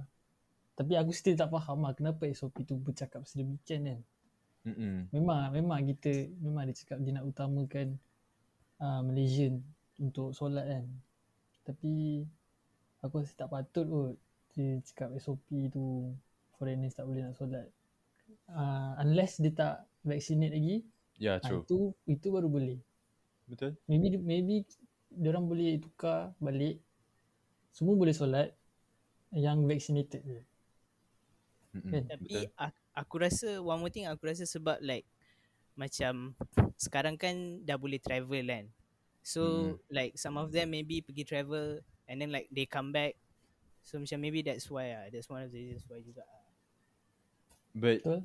Tapi 0.79 0.93
aku 0.95 1.11
still 1.11 1.35
tak 1.35 1.51
faham 1.51 1.83
lah 1.83 1.99
kenapa 1.99 2.31
SOP 2.31 2.63
tu 2.63 2.79
bercakap 2.79 3.27
sedemikian 3.27 3.91
kan. 3.91 4.01
Mm-mm. 4.71 5.11
Memang 5.11 5.51
memang 5.51 5.83
kita 5.83 6.31
memang 6.39 6.71
dia 6.71 6.79
cakap 6.79 7.03
dia 7.03 7.19
nak 7.19 7.27
utamakan 7.27 7.99
uh, 8.79 9.03
Malaysian 9.03 9.67
untuk 9.99 10.31
solat 10.31 10.69
kan. 10.71 10.85
Tapi 11.67 12.23
aku 13.03 13.21
rasa 13.21 13.35
tak 13.35 13.51
patut 13.51 13.87
kot 13.87 14.15
dia 14.57 14.81
cakap 14.89 15.13
SOP 15.21 15.69
tu 15.69 16.15
foreigners 16.57 16.97
tak 16.97 17.05
boleh 17.05 17.27
nak 17.27 17.37
solat. 17.37 17.69
Uh, 18.49 18.97
unless 19.03 19.37
dia 19.43 19.53
tak 19.53 19.85
vaccinate 20.07 20.55
lagi, 20.55 20.87
Ya, 21.17 21.37
yeah, 21.37 21.37
ah, 21.41 21.49
true. 21.49 21.65
itu 21.65 21.79
itu 22.05 22.27
baru 22.29 22.49
boleh. 22.49 22.77
Betul. 23.49 23.77
Maybe 23.89 24.21
maybe 24.21 24.69
orang 25.25 25.49
boleh 25.49 25.81
tukar 25.81 26.37
balik. 26.41 26.81
Semua 27.73 27.97
boleh 27.97 28.13
solat 28.13 28.53
yang 29.33 29.65
vaccinated 29.65 30.25
je. 30.25 30.41
Kan? 31.85 32.05
Tapi 32.09 32.49
Betul. 32.49 32.57
aku, 32.57 32.81
aku 32.97 33.15
rasa 33.21 33.49
One 33.61 33.81
more 33.85 33.93
thing 33.93 34.09
aku 34.09 34.33
rasa 34.33 34.49
sebab 34.49 34.81
like 34.81 35.05
Macam 35.77 36.33
Sekarang 36.81 37.21
kan 37.21 37.61
dah 37.69 37.77
boleh 37.77 38.01
travel 38.01 38.49
kan 38.49 38.65
So 39.27 39.43
Hmm. 39.43 39.83
like 39.91 40.15
some 40.15 40.39
of 40.39 40.55
them 40.55 40.71
maybe 40.71 41.03
pergi 41.03 41.27
travel 41.27 41.83
And 42.07 42.23
then 42.23 42.31
like 42.31 42.47
they 42.55 42.63
come 42.63 42.95
back 42.95 43.19
So 43.83 43.99
macam 43.99 44.23
maybe 44.23 44.47
that's 44.47 44.71
why 44.71 44.95
ah 44.95 45.11
That's 45.11 45.27
one 45.27 45.43
of 45.43 45.51
the 45.51 45.59
reasons 45.59 45.83
why 45.91 45.99
juga 45.99 46.23
ah. 46.23 46.47
But 47.75 48.07
Betul? 48.07 48.23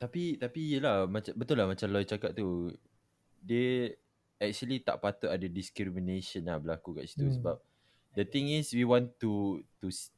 Tapi 0.00 0.40
tapi 0.40 0.60
yelah 0.80 1.04
macam 1.04 1.36
betul 1.36 1.60
lah 1.60 1.68
macam 1.68 1.92
Loy 1.92 2.08
cakap 2.08 2.32
tu. 2.32 2.72
Dia 3.44 3.92
actually 4.40 4.80
tak 4.80 4.96
patut 5.04 5.28
ada 5.28 5.44
discrimination 5.44 6.48
lah 6.48 6.56
berlaku 6.56 6.96
kat 6.96 7.04
situ 7.04 7.28
Hmm. 7.28 7.36
sebab 7.36 7.56
the 8.16 8.24
thing 8.24 8.48
is 8.48 8.72
we 8.72 8.88
want 8.88 9.12
to 9.20 9.60
to 9.84 9.92
s- 9.92 10.08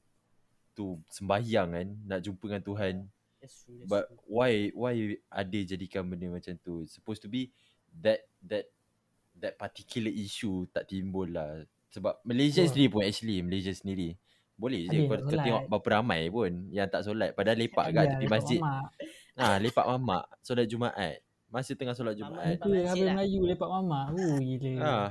to 0.78 1.02
sembahyang 1.10 1.74
kan 1.74 1.88
nak 2.06 2.22
jumpa 2.22 2.46
dengan 2.46 2.62
Tuhan 2.62 2.94
That's 3.42 3.66
true 3.66 3.82
that's 3.82 3.90
but 3.90 4.04
true 4.06 4.22
why 4.30 4.70
why 4.78 5.18
ada 5.26 5.58
jadikan 5.66 6.06
benda 6.06 6.30
macam 6.30 6.54
tu 6.62 6.86
supposed 6.86 7.18
to 7.26 7.28
be 7.28 7.50
that 7.98 8.22
that 8.46 8.70
that 9.42 9.58
particular 9.58 10.14
issue 10.14 10.70
tak 10.70 10.86
timbul 10.86 11.26
lah 11.26 11.66
sebab 11.90 12.22
Malaysia 12.22 12.62
Wah. 12.62 12.70
sendiri 12.70 12.86
pun 12.88 13.02
actually 13.02 13.42
Malaysia 13.42 13.74
sendiri 13.74 14.14
boleh 14.54 14.86
je 14.86 15.10
kau, 15.10 15.18
kau 15.18 15.38
tengok 15.42 15.62
berapa 15.66 15.88
ramai 15.98 16.30
pun 16.30 16.70
yang 16.70 16.86
tak 16.86 17.02
solat 17.02 17.34
padahal 17.34 17.58
lepak 17.58 17.90
kat 17.90 18.04
Ada 18.06 18.12
tepi 18.14 18.26
masjid 18.30 18.60
mamak. 18.62 18.90
Ah, 19.34 19.56
lepak 19.58 19.86
mamak 19.88 20.24
solat 20.44 20.66
Jumaat. 20.70 21.18
Masa 21.50 21.72
tengah 21.74 21.96
solat 21.96 22.14
Mamak 22.14 22.20
Jumaat. 22.20 22.46
lepak 22.46 22.62
Itu 22.62 22.68
masjid 22.70 22.86
habis 22.86 23.02
lah. 23.02 23.14
Melayu 23.18 23.40
lepak 23.48 23.68
mamak. 23.68 24.06
Oh 24.14 24.36
gila. 24.38 24.70
Ah. 24.78 25.10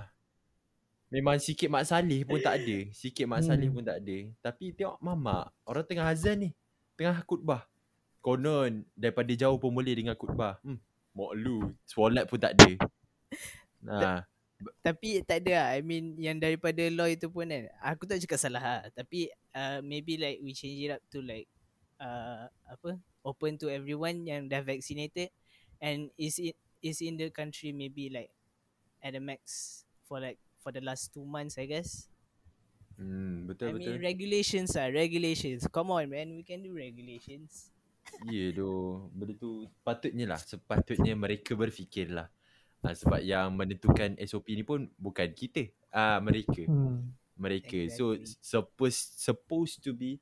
Memang 1.11 1.37
sikit 1.43 1.67
mak 1.67 1.83
salih 1.83 2.23
pun 2.23 2.39
tak 2.39 2.63
ada. 2.63 2.77
Sikit 2.95 3.25
mak 3.27 3.41
salih 3.43 3.67
Hmm. 3.67 3.75
pun 3.75 3.83
tak 3.83 3.97
ada. 3.99 4.17
Tapi 4.39 4.65
tengok 4.71 4.97
mamak, 5.03 5.45
orang 5.67 5.83
tengah 5.83 6.07
azan 6.07 6.35
ni, 6.47 6.49
tengah 6.95 7.19
khutbah. 7.27 7.67
Konon 8.23 8.87
daripada 8.95 9.33
jauh 9.35 9.59
pun 9.59 9.75
boleh 9.75 9.91
dengar 9.91 10.15
khutbah. 10.15 10.63
Hmm, 10.63 10.79
mak 11.11 11.31
lu, 11.35 11.75
solat 11.83 12.23
pun 12.31 12.39
tak 12.39 12.55
ada. 12.55 12.71
Nah, 13.81 14.23
Tapi 14.85 15.25
tak 15.25 15.41
ada 15.41 15.51
lah. 15.57 15.67
I 15.73 15.81
mean 15.81 16.13
yang 16.21 16.37
daripada 16.37 16.85
law 16.93 17.09
itu 17.09 17.25
pun 17.33 17.49
kan. 17.49 17.65
Aku 17.81 18.05
tak 18.05 18.21
cakap 18.21 18.37
salah 18.37 18.61
lah. 18.61 18.81
Tapi 18.93 19.33
uh, 19.57 19.81
maybe 19.81 20.21
like 20.21 20.37
we 20.45 20.53
change 20.53 20.77
it 20.85 20.93
up 20.93 21.01
to 21.09 21.17
like 21.25 21.49
uh, 21.97 22.45
apa 22.69 23.01
open 23.25 23.57
to 23.57 23.73
everyone 23.73 24.21
yang 24.21 24.45
dah 24.45 24.61
vaccinated 24.61 25.33
and 25.81 26.13
is 26.13 26.37
in 26.37 26.53
is 26.81 27.01
in 27.01 27.17
the 27.17 27.33
country 27.33 27.73
maybe 27.73 28.09
like 28.09 28.29
at 29.01 29.17
the 29.17 29.21
max 29.21 29.81
for 30.05 30.21
like 30.21 30.37
for 30.61 30.69
the 30.69 30.81
last 30.81 31.09
two 31.09 31.25
months 31.25 31.57
I 31.57 31.65
guess. 31.65 32.05
Hmm, 33.01 33.49
I 33.49 33.57
betul 33.57 33.81
betul. 33.81 33.97
mean 33.97 34.05
regulations 34.05 34.77
ah, 34.77 34.93
regulations. 34.93 35.65
Come 35.73 35.89
on 35.89 36.05
man, 36.05 36.37
we 36.37 36.45
can 36.45 36.61
do 36.61 36.69
regulations. 36.77 37.73
Ya 38.29 38.53
doh. 38.53 39.09
Benda 39.13 39.33
tu 39.37 39.65
patutnya 39.81 40.35
lah. 40.35 40.39
Sepatutnya 40.41 41.17
mereka 41.17 41.57
berfikirlah. 41.57 42.29
Ah, 42.81 42.97
sebab 42.97 43.21
yang 43.21 43.53
menentukan 43.53 44.17
SOP 44.25 44.57
ni 44.57 44.65
pun 44.65 44.89
bukan 44.97 45.29
kita. 45.31 45.69
Ah 45.93 46.17
mereka. 46.17 46.65
Hmm. 46.65 47.13
Mereka. 47.37 47.93
So 47.93 48.17
Exactly. 48.17 48.41
supposed 48.41 49.03
supposed 49.21 49.75
to 49.85 49.93
be 49.93 50.17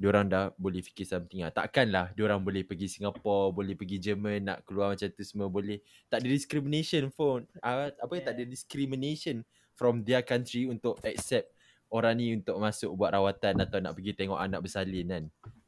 diorang 0.00 0.32
dah 0.32 0.48
boleh 0.56 0.80
fikir 0.80 1.04
something 1.04 1.44
lah. 1.44 1.52
Takkanlah 1.52 2.16
diorang 2.16 2.40
boleh 2.40 2.64
pergi 2.64 2.88
Singapore, 2.88 3.52
boleh 3.52 3.76
pergi 3.76 4.00
Jerman, 4.00 4.48
nak 4.48 4.64
keluar 4.64 4.96
macam 4.96 5.12
tu 5.12 5.20
semua 5.20 5.52
boleh. 5.52 5.84
Tak 6.08 6.24
ada 6.24 6.28
discrimination 6.32 7.12
pun. 7.12 7.44
Ah, 7.60 7.92
apa 7.92 8.12
yeah. 8.16 8.24
tak 8.24 8.32
ada 8.40 8.44
discrimination 8.48 9.44
from 9.76 10.00
their 10.00 10.24
country 10.24 10.64
untuk 10.64 10.96
accept 11.04 11.52
orang 11.92 12.16
ni 12.16 12.26
untuk 12.38 12.56
masuk 12.56 12.96
buat 12.96 13.12
rawatan 13.12 13.60
atau 13.60 13.76
nak 13.82 13.92
pergi 13.92 14.16
tengok 14.16 14.40
anak 14.40 14.64
bersalin 14.64 15.06
kan. 15.10 15.24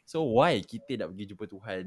So 0.08 0.24
why 0.24 0.64
kita 0.64 1.02
nak 1.02 1.12
pergi 1.12 1.34
jumpa 1.34 1.44
Tuhan 1.50 1.84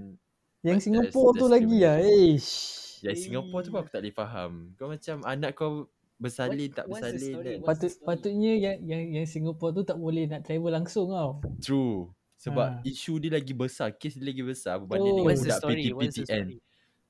Yang 0.66 0.76
But 0.76 0.84
Singapore 0.84 1.30
that's- 1.30 1.38
tu 1.38 1.46
that's 1.46 1.56
lagi 1.56 1.78
lah. 1.78 1.98
Ish. 2.02 2.52
Yang 3.00 3.18
Singapore 3.22 3.62
tu 3.62 3.70
pun 3.70 3.80
aku 3.80 3.92
tak 3.92 4.02
boleh 4.02 4.16
faham. 4.16 4.52
Kau 4.74 4.88
macam 4.90 5.16
anak 5.24 5.52
kau 5.54 5.72
bersalin 6.18 6.58
What- 6.66 6.74
tak 6.74 6.86
bersalin 6.88 7.34
kan. 7.38 7.58
Patut 7.62 7.92
patutnya 8.02 8.52
yang 8.56 8.78
yang 8.82 9.04
yang 9.14 9.26
Singapore 9.26 9.72
tu 9.72 9.84
tak 9.84 9.96
boleh 9.96 10.26
nak 10.26 10.42
travel 10.42 10.74
langsung 10.74 11.08
tau. 11.08 11.38
True. 11.60 12.10
Sebab 12.36 12.68
Ha. 12.68 12.82
isu 12.84 13.18
dia 13.18 13.32
lagi 13.32 13.54
besar, 13.54 13.94
kes 13.94 14.16
dia 14.16 14.26
lagi 14.26 14.42
besar 14.42 14.78
berbanding 14.78 15.14
Oh. 15.14 15.18
dengan 15.20 15.30
What's 15.32 15.40
the 15.40 15.48
budak 15.48 15.62
story? 15.62 15.84
What's 15.88 16.16
the 16.16 16.26
PTPTN. 16.26 16.48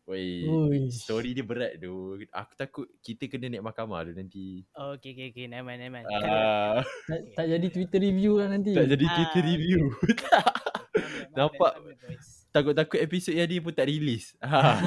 Woi, 0.06 0.26
Ui. 0.46 0.80
story 0.94 1.34
dia 1.34 1.42
berat 1.42 1.82
tu. 1.82 1.94
Aku 2.30 2.54
takut 2.54 2.86
kita 3.02 3.26
kena 3.26 3.50
naik 3.50 3.66
mahkamah 3.66 4.06
tu 4.06 4.14
nanti. 4.14 4.62
Oh, 4.78 4.94
okay, 4.94 5.18
okay, 5.18 5.34
okay. 5.34 5.46
Never 5.50 5.66
mind, 5.66 5.82
never 5.82 5.98
mind. 5.98 6.06
Ah, 6.14 6.86
Tak, 7.10 7.20
tak 7.34 7.46
jadi 7.50 7.68
Twitter 7.68 8.00
review 8.00 8.38
lah 8.38 8.48
nanti. 8.48 8.78
tak 8.78 8.86
jadi 8.86 9.02
Ah, 9.02 9.14
Twitter 9.18 9.42
okay. 9.42 9.50
review. 9.50 9.82
tak. 10.22 10.46
Ambil, 10.46 11.02
ambil, 11.02 11.34
Nampak? 11.34 11.74
Takut-takut 12.56 13.04
episod 13.04 13.36
yang 13.36 13.52
ni 13.52 13.60
pun 13.60 13.76
tak 13.76 13.92
release. 13.92 14.32
Uh, 14.40 14.80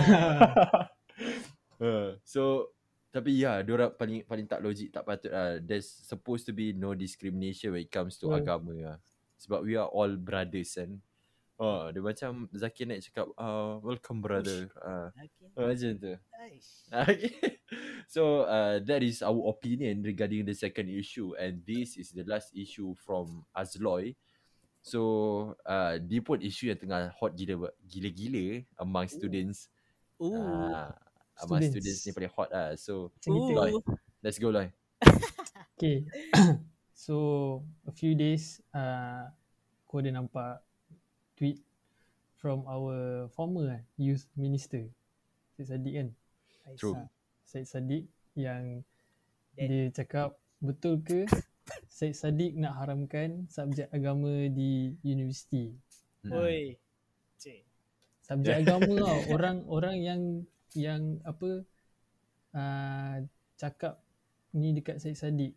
so 2.33 2.73
tapi 3.13 3.45
ya, 3.45 3.61
yeah, 3.61 3.69
orang 3.69 3.93
paling 3.93 4.25
paling 4.25 4.49
tak 4.49 4.65
logik, 4.65 4.89
tak 4.89 5.05
patut 5.05 5.29
lah. 5.29 5.61
There's 5.61 5.85
supposed 5.85 6.49
to 6.49 6.57
be 6.57 6.73
no 6.73 6.97
discrimination 6.97 7.77
when 7.77 7.85
it 7.85 7.93
comes 7.93 8.17
to 8.25 8.33
Betul. 8.33 8.41
agama 8.41 8.73
lah. 8.73 8.97
Sebab 9.37 9.69
we 9.69 9.77
are 9.77 9.93
all 9.93 10.17
brothers 10.17 10.81
kan. 10.81 10.97
Oh, 11.59 11.91
dia 11.91 11.99
macam 11.99 12.47
Zakir 12.55 12.87
naik 12.87 13.11
cakap, 13.11 13.35
uh, 13.35 13.83
welcome 13.83 14.23
brother. 14.23 14.71
Uh, 14.79 15.11
Okay. 15.19 15.51
macam 15.59 15.91
tu. 15.99 16.15
So 18.09 18.49
uh, 18.49 18.81
that 18.89 19.05
is 19.05 19.21
our 19.21 19.53
opinion 19.53 20.01
regarding 20.01 20.49
the 20.49 20.57
second 20.57 20.89
issue 20.89 21.37
and 21.37 21.61
this 21.69 22.01
is 22.01 22.09
the 22.15 22.25
last 22.25 22.57
issue 22.57 22.97
from 22.97 23.45
Azloy. 23.53 24.17
So 24.89 25.01
uh, 25.69 26.01
dia 26.01 26.25
pun 26.25 26.41
isu 26.41 26.73
yang 26.73 26.81
tengah 26.81 27.13
hot 27.13 27.37
gila 27.37 27.69
gila-gila 27.85 28.65
among 28.81 29.05
students. 29.13 29.69
Ooh. 30.17 30.33
Uh, 30.33 30.89
among 31.45 31.61
Students. 31.61 32.01
students 32.01 32.01
ni 32.09 32.11
paling 32.17 32.33
hot 32.33 32.49
lah. 32.49 32.73
So. 32.81 33.13
Loy. 33.29 33.77
Let's 34.25 34.41
go 34.41 34.49
Loy. 34.49 34.73
Okay. 35.79 36.03
so 37.07 37.15
a 37.87 37.95
few 37.95 38.19
days 38.19 38.59
uh, 38.75 39.31
aku 39.87 40.03
ada 40.03 40.11
nampak 40.11 40.59
tweet 41.39 41.63
from 42.35 42.67
our 42.67 43.31
former 43.31 43.79
eh, 43.79 43.83
youth 43.95 44.27
minister 44.35 44.91
Syed 45.55 45.71
Saddiq 45.71 45.95
kan. 46.03 46.09
True. 46.75 46.99
Syed 47.47 47.71
Saddiq 47.71 48.11
yang 48.35 48.83
That- 49.55 49.71
dia 49.71 49.83
cakap 49.95 50.35
betul 50.59 50.99
ke 50.99 51.31
Syed 51.89 52.15
Saddiq 52.15 52.55
nak 52.57 52.79
haramkan 52.79 53.51
subjek 53.51 53.91
agama 53.91 54.49
di 54.49 54.95
universiti. 55.03 55.75
Hmm. 56.25 56.33
Oi. 56.39 56.77
Cik. 57.39 57.63
Subjek 58.23 58.55
agama 58.65 58.93
tau. 58.99 59.19
Orang 59.35 59.57
orang 59.67 59.97
yang 59.99 60.21
yang 60.77 61.19
apa 61.25 61.65
uh, 62.55 63.17
cakap 63.59 64.01
ni 64.55 64.77
dekat 64.77 65.03
Syed 65.03 65.19
Saddiq. 65.19 65.55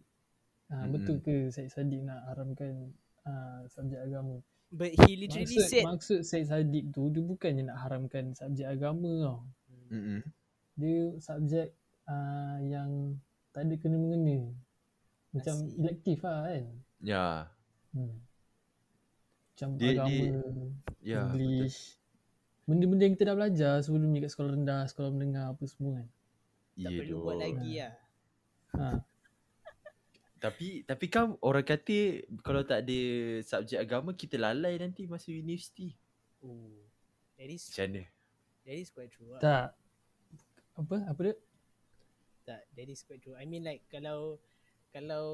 Uh, 0.71 0.87
Mm-mm. 0.87 0.91
betul 0.95 1.17
ke 1.19 1.35
Syed 1.51 1.69
Saddiq 1.71 2.01
nak 2.03 2.23
haramkan 2.31 2.95
uh, 3.27 3.61
subjek 3.67 4.01
agama? 4.01 4.39
But 4.71 4.95
he 5.03 5.19
literally 5.19 5.51
Maksud 5.51 5.67
said 5.67 5.83
maksud 5.83 6.19
Syed 6.23 6.47
Saddiq 6.47 6.95
tu 6.95 7.11
dia 7.11 7.19
bukannya 7.19 7.67
nak 7.67 7.79
haramkan 7.83 8.31
subjek 8.31 8.67
agama 8.67 9.11
tau. 9.19 9.39
Mm-mm. 9.91 10.23
Dia 10.79 10.99
subjek 11.19 11.75
uh, 12.07 12.57
yang 12.63 13.19
tak 13.51 13.67
ada 13.67 13.75
kena 13.75 13.99
mengena. 13.99 14.47
Macam 15.31 15.55
Asyik. 15.57 15.77
elektif 15.77 16.17
lah 16.21 16.37
kan. 16.45 16.65
Ya. 16.99 17.25
Hmm. 17.91 18.15
Macam 19.47 19.69
Dia- 19.75 19.91
agama, 19.93 20.09
dia- 20.09 20.35
Ya. 21.01 21.21
betul. 21.25 21.39
English. 21.41 21.79
Benda-benda 22.63 23.03
yang 23.03 23.15
kita 23.15 23.25
dah 23.25 23.35
belajar 23.35 23.73
sebelum 23.79 24.07
ni 24.07 24.19
kat 24.19 24.29
sekolah 24.29 24.51
rendah, 24.53 24.81
sekolah 24.85 25.09
menengah 25.09 25.45
apa 25.49 25.63
semua 25.65 25.91
kan. 25.97 26.07
tak 26.73 26.87
Ya 26.87 26.97
perlu 26.97 27.17
buat 27.21 27.37
lagi 27.37 27.71
lah. 27.77 27.93
Ha. 28.71 28.85
Tapi 30.39 30.81
tapi 30.81 31.05
kan 31.05 31.37
orang 31.39 31.61
kata 31.61 31.97
kalau 32.41 32.63
tak 32.63 32.81
ada 32.81 32.99
subjek 33.41 33.77
agama 33.77 34.09
kita 34.11 34.35
lalai 34.35 34.73
nanti 34.75 35.05
masa 35.05 35.29
universiti. 35.29 35.93
Ooh. 36.41 36.81
That 37.35 37.45
is 37.47 37.67
Macam 37.67 37.85
mana? 37.87 38.03
that 38.63 38.77
is 38.77 38.89
quite 38.89 39.11
true. 39.11 39.29
lah. 39.29 39.39
Tak. 39.39 39.67
Apa? 40.75 40.95
Apa 41.05 41.19
dia? 41.21 41.35
Tak, 42.41 42.61
that 42.73 42.87
is 42.87 43.03
quite 43.03 43.21
true. 43.21 43.35
I 43.35 43.45
mean 43.45 43.61
like 43.61 43.85
kalau 43.85 44.41
kalau 44.93 45.27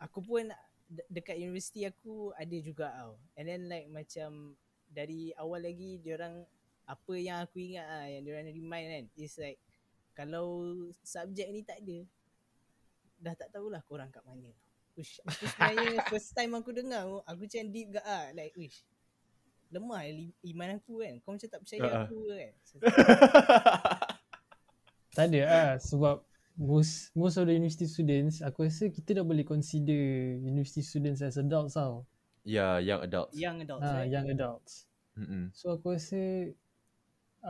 aku 0.00 0.18
pun 0.24 0.48
de- 0.90 1.08
dekat 1.12 1.36
universiti 1.38 1.86
aku 1.86 2.32
ada 2.34 2.56
juga 2.60 2.90
tau. 2.96 3.14
And 3.38 3.46
then 3.48 3.68
like 3.70 3.86
macam 3.88 4.56
dari 4.90 5.30
awal 5.38 5.62
lagi 5.62 6.00
diorang 6.02 6.42
apa 6.90 7.14
yang 7.14 7.46
aku 7.46 7.62
ingat 7.62 7.86
ah 7.86 8.06
yang 8.10 8.26
diorang 8.26 8.50
remind 8.50 8.86
kan 8.90 9.04
is 9.14 9.38
like 9.38 9.62
kalau 10.18 10.74
subjek 11.06 11.46
ni 11.54 11.62
tak 11.62 11.78
ada 11.86 12.02
dah 13.20 13.34
tak 13.36 13.52
tahulah 13.54 13.80
korang 13.86 14.10
kat 14.10 14.24
mana. 14.26 14.50
Ush, 14.98 15.22
aku 15.22 15.44
sebenarnya 15.46 16.02
first 16.10 16.34
time 16.34 16.52
aku 16.58 16.74
dengar 16.74 17.06
aku 17.28 17.46
macam 17.46 17.64
deep 17.70 17.94
gak 17.94 18.04
ah 18.04 18.26
like 18.34 18.52
ush 18.58 18.82
lemah 19.70 20.02
li- 20.10 20.34
iman 20.50 20.82
aku 20.82 20.98
kan. 21.04 21.14
Kau 21.22 21.38
macam 21.38 21.46
tak 21.48 21.60
percaya 21.62 21.80
Ah, 21.86 21.90
ah. 21.94 22.02
aku 22.02 22.16
kan. 22.26 22.52
So, 22.66 22.74
Tak 25.14 25.24
ada 25.30 25.40
lah 25.46 25.70
sebab 25.82 26.22
most 26.60 27.10
most 27.16 27.36
of 27.40 27.44
the 27.48 27.54
university 27.56 27.88
students 27.88 28.36
aku 28.44 28.68
rasa 28.68 28.84
kita 28.92 29.10
dah 29.18 29.24
boleh 29.24 29.44
consider 29.52 30.00
university 30.50 30.84
students 30.84 31.20
as 31.24 31.40
adults 31.40 31.74
tau. 31.80 32.04
ya, 32.44 32.78
young 32.78 33.02
adults. 33.02 33.36
young 33.36 33.58
adults 33.64 33.84
Ha, 33.84 33.90
right? 33.96 34.10
young 34.12 34.28
adults. 34.30 34.72
Mm-mm. 35.18 35.50
So 35.56 35.74
aku 35.76 35.96
rasa 35.96 36.20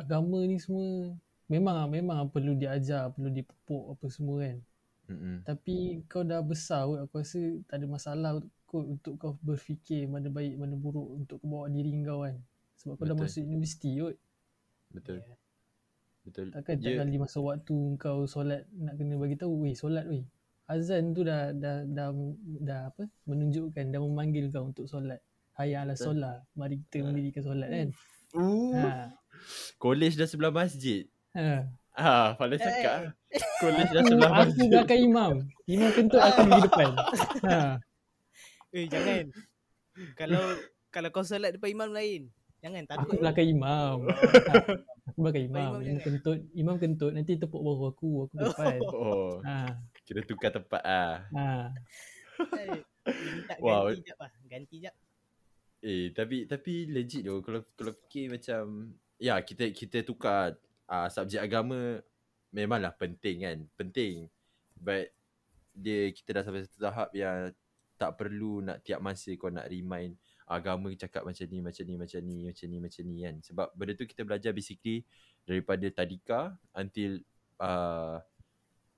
agama 0.00 0.38
ni 0.50 0.56
semua 0.64 1.14
memang 1.50 1.74
ah 1.82 1.88
memang 1.90 2.18
perlu 2.34 2.52
diajar, 2.62 3.10
perlu 3.14 3.30
dipupuk 3.38 3.82
apa 3.98 4.06
semua 4.16 4.36
kan. 4.46 4.58
Mm-mm. 5.10 5.36
Tapi 5.48 5.76
kau 6.10 6.22
dah 6.30 6.40
besar 6.44 6.86
kot, 6.88 6.98
aku 7.04 7.14
rasa 7.22 7.40
tak 7.68 7.76
ada 7.82 7.86
masalah 7.96 8.32
kot 8.70 8.84
untuk 8.94 9.14
kau 9.22 9.32
berfikir 9.42 10.06
mana 10.06 10.28
baik 10.30 10.54
mana 10.62 10.74
buruk 10.78 11.08
untuk 11.18 11.36
kau 11.42 11.48
bawa 11.50 11.66
diri 11.74 11.90
kau 12.06 12.22
kan. 12.26 12.36
Sebab 12.78 12.94
kau 12.98 13.06
dah 13.10 13.16
Betul. 13.16 13.26
masuk 13.26 13.42
universiti 13.46 13.90
kot. 13.98 14.16
Betul. 14.94 15.22
Yeah. 15.22 15.39
Betul. 16.20 16.50
Takkan 16.50 16.76
tak 16.76 16.84
Ya, 16.86 16.98
kali 16.98 17.16
masa 17.16 17.38
waktu 17.38 17.76
kau 17.96 18.24
solat 18.24 18.68
nak 18.72 18.94
kena 18.94 19.16
bagi 19.16 19.34
tahu, 19.34 19.62
weh 19.62 19.72
solat 19.72 20.04
weh. 20.04 20.24
Azan 20.64 21.10
tu 21.10 21.22
dah 21.22 21.50
dah 21.50 21.82
dah 21.84 22.14
dah 22.60 22.80
apa? 22.88 23.08
menunjukkan 23.24 23.84
dah 23.88 23.98
memanggil 23.98 24.46
kau 24.48 24.66
untuk 24.66 24.84
solat. 24.84 25.18
Hayya 25.54 25.82
ala 25.82 25.94
solat. 25.94 26.44
Mari 26.52 26.78
kita 26.82 27.02
mendirikan 27.02 27.42
solat 27.42 27.68
kan. 27.68 27.88
Uh, 28.30 28.72
Ha. 28.72 29.10
college 29.76 30.14
dah 30.14 30.24
sebelah 30.24 30.50
masjid. 30.50 31.08
Ha. 31.32 31.66
Ah, 31.92 32.32
Fala 32.34 32.54
Eh. 32.54 32.60
cakap. 32.60 33.12
College 33.60 33.90
dah 33.90 34.00
Aku, 34.00 34.08
sebelah 34.08 34.30
aku 34.30 34.40
masjid. 34.46 34.68
belakang 34.70 35.00
imam. 35.02 35.32
Imam 35.66 35.90
kentut 35.90 36.18
aku 36.18 36.38
pergi 36.44 36.62
depan. 36.64 36.90
Ha. 37.44 37.58
Eh 38.70 38.86
jangan. 38.86 39.24
kalau 40.14 40.44
kalau 40.88 41.08
kau 41.10 41.22
solat 41.22 41.50
depan 41.50 41.74
imam 41.74 41.90
lain. 41.90 42.30
Jangan 42.60 42.82
Aku 42.84 42.92
takut. 43.08 43.18
belakang 43.18 43.48
imam. 43.48 43.96
Aku 45.10 45.18
belakang 45.18 45.44
Imam 45.44 45.56
imam. 45.56 45.70
Imam 45.72 45.80
jangan. 45.82 46.02
kentut, 46.04 46.38
imam 46.52 46.76
kentut 46.76 47.12
nanti 47.12 47.32
tepuk 47.34 47.56
bahu 47.58 47.84
aku, 47.88 48.08
aku 48.24 48.34
depan. 48.36 48.76
Oh, 48.92 49.40
Ha. 49.40 49.80
kira 50.04 50.20
tukar 50.22 50.52
tempat 50.52 50.82
ah. 50.82 51.24
Ha. 51.32 51.72
Minta 53.06 53.54
Wow. 53.58 53.90
ganti 53.90 54.02
jap 54.04 54.18
lah. 54.18 54.30
Ganti 54.46 54.76
jap. 54.78 54.94
Eh, 55.80 56.12
tapi 56.12 56.44
tapi 56.44 56.84
legit 56.86 57.24
tu 57.24 57.40
kalau 57.40 57.64
kalau 57.72 57.92
fikir 57.96 58.28
macam 58.28 58.92
ya 59.16 59.40
kita 59.40 59.72
kita 59.72 60.04
tukar 60.04 60.52
uh, 60.86 61.08
subjek 61.08 61.40
agama 61.40 62.04
memanglah 62.52 62.92
penting 62.92 63.42
kan. 63.42 63.58
Penting. 63.74 64.28
But 64.76 65.08
dia 65.72 66.12
kita 66.12 66.36
dah 66.36 66.42
sampai 66.44 66.68
satu 66.68 66.78
tahap 66.78 67.08
yang 67.14 67.56
tak 67.96 68.16
perlu 68.16 68.60
nak 68.60 68.80
tiap 68.80 69.00
masa 69.00 69.32
kau 69.34 69.48
nak 69.48 69.64
remind 69.66 70.16
agama 70.50 70.90
cakap 70.92 71.22
macam 71.22 71.46
ni, 71.46 71.62
macam 71.62 71.84
ni, 71.86 71.94
macam 71.94 72.20
ni, 72.20 72.36
macam 72.42 72.66
ni, 72.66 72.78
macam 72.82 73.02
ni 73.06 73.16
kan. 73.22 73.34
Sebab 73.40 73.68
benda 73.72 73.92
tu 73.94 74.02
kita 74.04 74.26
belajar 74.26 74.50
basically 74.50 75.06
daripada 75.46 75.86
tadika 75.88 76.40
until 76.74 77.22
uh, 77.56 78.18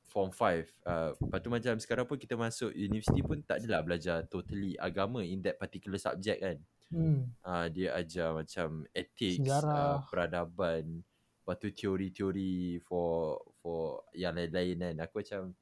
form 0.03 0.29
5 0.29 0.69
uh, 0.85 1.13
Lepas 1.15 1.39
tu 1.41 1.49
macam 1.49 1.75
sekarang 1.79 2.05
pun 2.05 2.17
kita 2.17 2.35
masuk 2.35 2.69
universiti 2.71 3.21
pun 3.21 3.41
tak 3.41 3.65
adalah 3.65 3.81
belajar 3.81 4.25
totally 4.27 4.77
agama 4.77 5.21
in 5.21 5.41
that 5.41 5.57
particular 5.57 5.97
subject 5.97 6.41
kan 6.41 6.59
Hmm. 6.93 7.25
uh, 7.41 7.73
Dia 7.73 7.97
ajar 7.97 8.37
macam 8.37 8.85
ethics, 8.93 9.41
Sejarah. 9.41 9.73
uh, 9.73 9.99
peradaban 10.05 11.01
Lepas 11.41 11.57
tu 11.57 11.73
teori-teori 11.73 12.85
for 12.85 13.41
for 13.57 14.05
yang 14.13 14.37
lain-lain 14.37 14.77
kan 14.77 14.95
Aku 15.01 15.25
macam 15.25 15.57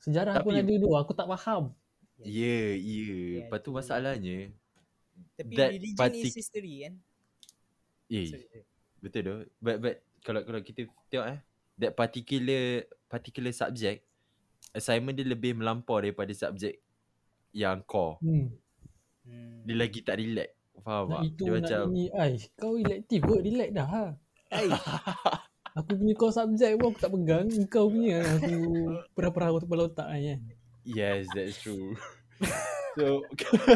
Sejarah 0.00 0.40
pun 0.40 0.56
Tapi- 0.56 0.64
ada 0.64 0.74
tu. 0.80 0.90
Aku 0.96 1.12
tak 1.12 1.28
faham. 1.28 1.76
Ya, 2.18 2.24
yeah, 2.24 2.68
ya 2.72 2.80
yeah. 2.80 3.04
Yeah, 3.04 3.38
Lepas 3.44 3.58
tu 3.60 3.64
tu- 3.64 3.76
masalahnya 3.76 4.38
Tapi 5.32 5.54
that 5.54 5.70
religion 5.70 5.98
partic- 5.98 6.26
is 6.26 6.36
history 6.36 6.74
kan. 6.82 6.94
Eh, 8.06 8.26
Sorry, 8.28 8.46
betul 8.98 9.20
tu 9.22 9.34
But, 9.56 9.76
but 9.78 9.94
kalau 10.20 10.40
kalau 10.42 10.60
kita 10.60 10.84
tengok 11.08 11.26
eh 11.28 11.38
That 11.74 11.92
particular 11.92 12.62
particular 13.06 13.50
subject 13.50 14.04
Assignment 14.70 15.16
dia 15.16 15.24
lebih 15.24 15.56
melampau 15.56 15.96
daripada 15.96 16.28
subjek 16.30 16.76
yang 17.50 17.80
core 17.82 18.20
Hmm. 18.20 18.52
Hmm. 19.22 19.64
Dia 19.64 19.74
lagi 19.76 20.00
tak 20.00 20.18
relax 20.18 20.50
Faham 20.80 21.04
Nak 21.06 21.14
tak? 21.14 21.22
itu 21.24 21.42
Dia 21.42 21.48
nak 21.48 21.56
macam 21.62 21.82
ini. 21.88 22.04
Ai, 22.10 22.32
kau 22.52 22.74
elektif 22.74 23.18
kot. 23.22 23.40
Relax 23.40 23.70
dah 23.70 23.86
ha. 23.86 24.04
Ai. 24.50 24.68
aku 25.78 25.90
punya 25.94 26.12
kau 26.12 26.28
subjek 26.28 26.74
pun 26.74 26.90
aku 26.90 26.98
tak 26.98 27.12
pegang. 27.12 27.46
Kau 27.68 27.86
punya 27.86 28.18
aku 28.18 28.52
perah-perah 29.14 29.62
kepala 29.62 29.82
otak 29.86 30.08
kan. 30.10 30.40
Yes, 30.82 31.30
that's 31.30 31.62
true. 31.62 31.94
so, 32.96 33.24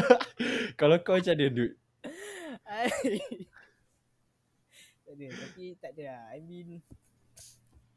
kalau 0.79 0.97
kau 1.01 1.17
macam 1.17 1.33
mana, 1.33 1.47
dude? 1.49 1.75
Tak 5.07 5.15
ada 5.15 5.27
tapi 5.39 5.65
tak 5.79 5.91
ada 5.95 6.03
lah. 6.11 6.23
I 6.35 6.39
mean 6.43 6.83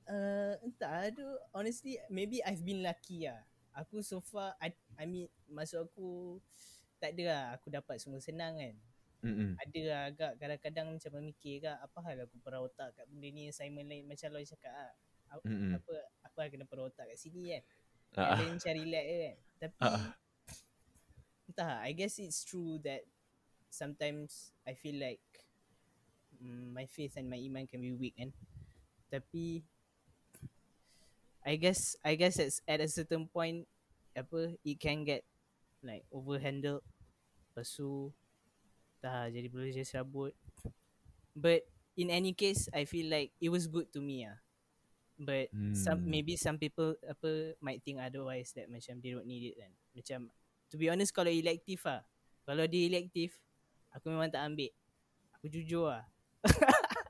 uh, 0.07 0.55
entah 0.63 1.11
aduh 1.11 1.43
honestly 1.51 1.99
maybe 2.07 2.39
I've 2.47 2.63
been 2.63 2.87
lucky 2.87 3.27
lah. 3.27 3.43
Aku 3.75 3.99
so 3.99 4.23
far 4.23 4.55
I, 4.63 4.71
I 4.95 5.11
mean 5.11 5.27
masuk 5.51 5.91
aku 5.91 6.39
tak 7.03 7.19
ada 7.19 7.23
lah 7.27 7.45
aku 7.59 7.67
dapat 7.67 7.99
semua 7.99 8.23
senang 8.23 8.55
kan. 8.63 8.79
Mm-mm. 9.27 9.59
Ada 9.59 9.81
lah 9.91 10.03
agak 10.07 10.33
kadang-kadang 10.39 10.87
macam 10.95 11.11
memikir 11.19 11.61
agak 11.67 11.77
apa 11.83 11.99
hal 12.07 12.17
aku 12.25 12.37
perah 12.41 12.63
otak 12.63 12.95
kat 12.95 13.05
benda 13.11 13.29
ni 13.29 13.51
assignment 13.51 13.91
lain 13.91 14.07
macam 14.07 14.31
Loy 14.31 14.47
cakap 14.47 14.71
lah. 14.71 14.95
A- 15.35 15.43
Mm-mm. 15.43 15.77
Apa 15.83 15.95
apa 16.31 16.37
hal 16.47 16.49
kena 16.55 16.65
perah 16.71 16.87
otak 16.87 17.11
kat 17.11 17.19
sini 17.19 17.59
kan. 17.59 17.63
Ah, 18.15 18.23
Yang 18.23 18.31
ah. 18.31 18.39
lain 18.39 18.53
macam 18.55 18.73
relax 18.79 19.05
je 19.05 19.17
kan. 19.19 19.37
Tapi 19.59 19.83
Ah. 19.83 20.05
Entah 21.51 21.83
I 21.83 21.93
guess 21.93 22.19
it's 22.23 22.45
true 22.47 22.79
that 22.87 23.03
sometimes 23.71 24.53
I 24.67 24.75
feel 24.75 24.99
like 25.01 25.23
mm, 26.43 26.73
my 26.73 26.87
faith 26.87 27.15
and 27.17 27.29
my 27.31 27.37
iman 27.39 27.67
can 27.67 27.81
be 27.83 27.93
weak 27.93 28.17
kan. 28.19 28.33
Tapi 29.11 29.65
I 31.45 31.57
guess 31.57 31.97
I 32.05 32.15
guess 32.17 32.39
it's 32.39 32.61
at 32.69 32.81
a 32.81 32.89
certain 32.89 33.29
point 33.29 33.67
apa 34.17 34.57
it 34.65 34.79
can 34.81 35.05
get 35.05 35.25
like 35.83 36.05
overhandled. 36.13 36.85
Lepas 37.51 37.69
tu 37.77 38.13
dah 39.03 39.29
jadi 39.31 39.49
belajar 39.49 39.85
serabut. 39.87 40.35
But 41.37 41.65
in 41.97 42.11
any 42.11 42.33
case 42.35 42.69
I 42.75 42.85
feel 42.85 43.11
like 43.11 43.33
it 43.41 43.51
was 43.51 43.67
good 43.67 43.93
to 43.95 44.01
me 44.03 44.27
ah. 44.29 44.39
But 45.21 45.53
some 45.73 46.03
Hmm. 46.03 46.11
maybe 46.11 46.37
some 46.37 46.59
people 46.59 46.97
apa 47.07 47.55
might 47.61 47.83
think 47.85 48.01
otherwise 48.01 48.53
that 48.57 48.71
macam 48.73 49.01
they 49.03 49.13
don't 49.15 49.29
need 49.29 49.55
it 49.55 49.57
kan. 49.61 49.73
Macam 49.97 50.21
to 50.71 50.79
be 50.79 50.87
honest 50.87 51.11
kalau 51.11 51.29
elective 51.29 51.83
ah. 51.91 52.01
Kalau 52.47 52.65
dia 52.65 52.87
elective 52.87 53.35
aku 53.91 54.09
memang 54.11 54.31
tak 54.31 54.47
ambil. 54.47 54.71
Aku 55.39 55.47
jujur 55.51 55.91
lah. 55.91 56.07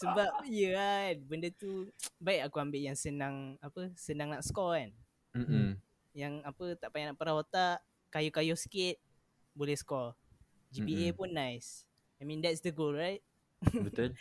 Sebab 0.00 0.44
ya 0.46 0.76
kan 0.76 1.14
benda 1.24 1.48
tu 1.54 1.88
baik 2.20 2.50
aku 2.50 2.56
ambil 2.60 2.82
yang 2.82 2.98
senang 2.98 3.56
apa 3.62 3.90
senang 3.96 4.34
nak 4.34 4.44
score 4.44 4.76
kan. 4.76 4.90
Mm-mm. 5.34 5.78
Yang 6.14 6.34
apa 6.46 6.64
tak 6.78 6.88
payah 6.94 7.10
nak 7.10 7.18
perah 7.18 7.34
otak, 7.40 7.78
kayu-kayu 8.10 8.54
sikit 8.54 8.98
boleh 9.54 9.74
score. 9.74 10.14
GPA 10.74 11.10
Mm-mm. 11.10 11.18
pun 11.18 11.30
nice. 11.30 11.86
I 12.18 12.26
mean 12.26 12.42
that's 12.42 12.62
the 12.62 12.70
goal 12.74 12.94
right? 12.94 13.22
Betul? 13.86 14.14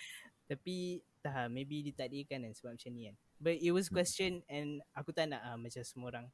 Tapi 0.50 1.02
tak 1.24 1.48
maybe 1.50 1.86
ditakdirkan 1.88 2.44
kan 2.44 2.54
sebab 2.54 2.76
macam 2.76 2.92
ni 2.94 3.02
kan. 3.10 3.16
But 3.40 3.60
it 3.60 3.72
was 3.72 3.88
question 3.92 4.44
and 4.48 4.84
aku 4.96 5.12
tak 5.12 5.32
nak 5.32 5.42
ah, 5.44 5.58
macam 5.60 5.84
semua 5.84 6.08
orang 6.12 6.28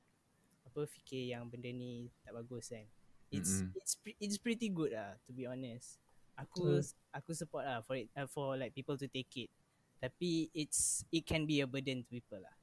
apa 0.79 0.87
fikir 0.87 1.35
yang 1.35 1.43
benda 1.51 1.67
ni 1.75 2.07
tak 2.23 2.31
bagus 2.39 2.71
kan. 2.71 2.87
It's 3.27 3.59
Mm-mm. 3.59 3.75
it's 3.75 3.93
pre- 3.99 4.19
it's 4.23 4.39
pretty 4.39 4.71
good 4.71 4.95
lah 4.95 5.19
to 5.27 5.35
be 5.35 5.43
honest. 5.43 5.99
Aku 6.39 6.79
Betul. 6.79 6.95
aku 7.11 7.31
support 7.35 7.67
lah 7.67 7.83
for 7.83 7.99
it 7.99 8.07
uh, 8.15 8.23
for 8.31 8.55
like 8.55 8.71
people 8.71 8.95
to 8.95 9.11
take 9.11 9.27
it. 9.35 9.51
Tapi 9.99 10.47
it's 10.55 11.03
it 11.11 11.27
can 11.27 11.43
be 11.43 11.59
a 11.59 11.67
burden 11.67 12.07
to 12.07 12.07
people 12.07 12.39
lah. 12.39 12.55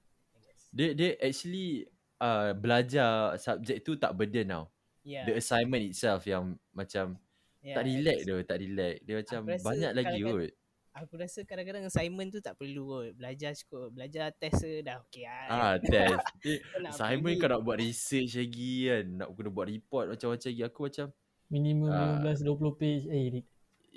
Dia 0.72 0.96
dia 0.96 1.20
actually 1.20 1.84
uh, 2.16 2.56
belajar 2.56 3.36
subjek 3.36 3.84
tu 3.84 4.00
tak 4.00 4.16
burden 4.16 4.48
tau. 4.48 4.64
Yeah. 5.04 5.28
The 5.28 5.36
assignment 5.36 5.84
itself 5.84 6.24
yang 6.24 6.56
macam 6.72 7.20
yeah, 7.60 7.76
tak 7.76 7.84
relax 7.84 8.16
tu, 8.24 8.36
tak 8.48 8.58
relax. 8.64 8.94
Dia 9.04 9.14
macam 9.20 9.40
banyak 9.44 9.92
lagi 9.92 10.18
kot. 10.24 10.50
Aku 10.96 11.14
rasa 11.14 11.44
kadang-kadang 11.44 11.84
assignment 11.84 12.30
tu 12.30 12.40
tak 12.40 12.56
perlu 12.56 12.88
kot. 12.88 13.12
Belajar 13.14 13.52
cukup. 13.52 13.92
Belajar 13.92 14.32
test 14.32 14.64
je 14.64 14.80
dah 14.80 14.96
okay 14.98 15.28
lah. 15.28 15.44
Ah, 15.46 15.74
test. 15.76 16.16
Eh, 16.48 16.58
Kau 16.58 16.88
assignment 16.88 17.36
kau 17.36 17.48
nak 17.48 17.60
buat 17.60 17.76
research 17.76 18.32
lagi 18.34 18.72
kan. 18.86 19.04
Nak 19.14 19.28
kena 19.30 19.50
buat 19.50 19.66
report 19.66 20.04
macam-macam 20.08 20.48
lagi. 20.48 20.62
Aku 20.62 20.80
macam, 20.82 21.06
Minimum 21.46 21.88
Ah. 21.88 22.18
15-20 22.18 22.74
page. 22.74 23.04
Eh, 23.06 23.24
Rik. 23.30 23.46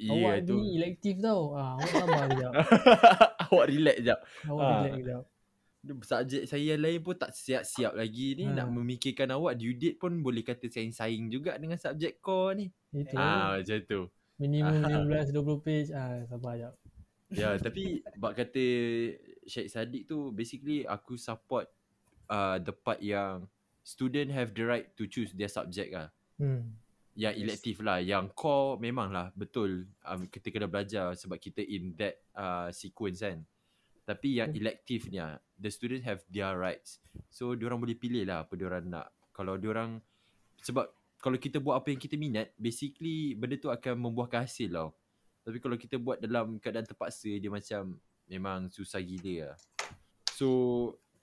awak 0.01 0.35
iya 0.37 0.45
tu. 0.45 0.55
ni 0.55 0.75
elektif 0.75 1.15
tau. 1.17 1.41
Ah, 1.53 1.73
awak 1.73 1.89
sabar 1.89 2.19
sekejap. 2.25 2.51
Awak 3.49 3.65
relax 3.67 3.97
jap. 3.99 4.19
Awak 4.45 4.59
Ah. 4.61 4.71
relax 4.77 4.93
sekejap. 4.93 5.23
Subjek 5.79 6.43
saya 6.43 6.65
yang 6.69 6.81
lain 6.83 6.99
pun 6.99 7.15
tak 7.15 7.31
siap-siap 7.31 7.95
lagi 7.95 8.35
ni. 8.35 8.45
Ha. 8.45 8.53
Nak 8.53 8.67
memikirkan 8.69 9.31
awak 9.31 9.55
due 9.55 9.73
date 9.73 9.95
pun 9.95 10.19
boleh 10.19 10.43
kata 10.43 10.67
saing-saing 10.67 11.27
juga 11.27 11.55
dengan 11.55 11.75
subjek 11.75 12.19
core 12.19 12.53
ni. 12.53 12.65
Itu. 12.93 13.15
Ah, 13.15 13.55
macam 13.55 13.79
tu. 13.81 14.01
Minimum 14.35 14.75
Ah. 14.77 15.03
15-20 15.25 15.59
page. 15.59 15.89
Ah, 15.89 16.19
sabar 16.25 16.53
sekejap. 16.53 16.73
Ya, 17.29 17.55
tapi 17.61 18.01
bak 18.17 18.33
kata 18.41 18.63
Syed 19.45 19.69
Saddiq 19.69 20.09
tu 20.09 20.33
basically 20.33 20.85
aku 20.85 21.13
support 21.17 21.69
uh, 22.29 22.57
the 22.57 22.73
part 22.73 23.01
yang 23.01 23.45
student 23.85 24.33
have 24.33 24.53
the 24.53 24.65
right 24.65 24.87
to 24.97 25.05
choose 25.05 25.33
their 25.37 25.49
subject 25.49 25.93
lah. 25.93 26.09
Hmm. 26.41 26.73
Yang 27.19 27.33
Yes. 27.35 27.41
elective 27.43 27.79
lah, 27.83 27.99
yang 27.99 28.31
core 28.31 28.79
memang 28.79 29.11
lah 29.11 29.29
betul 29.35 29.89
um, 30.07 30.25
kita 30.29 30.49
kena 30.49 30.71
belajar 30.71 31.13
sebab 31.13 31.35
kita 31.37 31.61
in 31.61 31.93
that 31.97 32.17
uh, 32.33 32.69
sequence 32.73 33.21
kan. 33.21 33.45
Tapi 34.05 34.41
yang 34.41 34.49
Hmm. 34.49 34.59
elective 34.61 35.09
ni 35.13 35.21
the 35.59 35.69
student 35.69 36.01
have 36.05 36.25
their 36.33 36.57
rights. 36.57 36.97
So 37.29 37.53
diorang 37.53 37.77
boleh 37.77 37.97
pilih 37.97 38.25
lah 38.25 38.47
apa 38.47 38.57
diorang 38.57 38.89
nak. 38.89 39.13
Kalau 39.35 39.59
diorang 39.59 40.01
sebab 40.65 40.89
kalau 41.19 41.35
kita 41.35 41.59
buat 41.59 41.83
apa 41.83 41.91
yang 41.91 41.99
kita 41.99 42.15
minat, 42.15 42.55
basically 42.55 43.35
benda 43.35 43.59
tu 43.59 43.67
akan 43.67 43.99
membuahkan 43.99 44.47
hasil 44.47 44.71
tau. 44.71 44.95
Tapi 45.49 45.57
kalau 45.57 45.77
kita 45.81 45.97
buat 45.97 46.21
dalam 46.21 46.61
keadaan 46.61 46.85
terpaksa, 46.85 47.33
dia 47.41 47.49
macam 47.49 47.97
memang 48.29 48.69
susah 48.69 49.01
gila 49.01 49.49
lah. 49.49 49.57
So, 50.37 50.47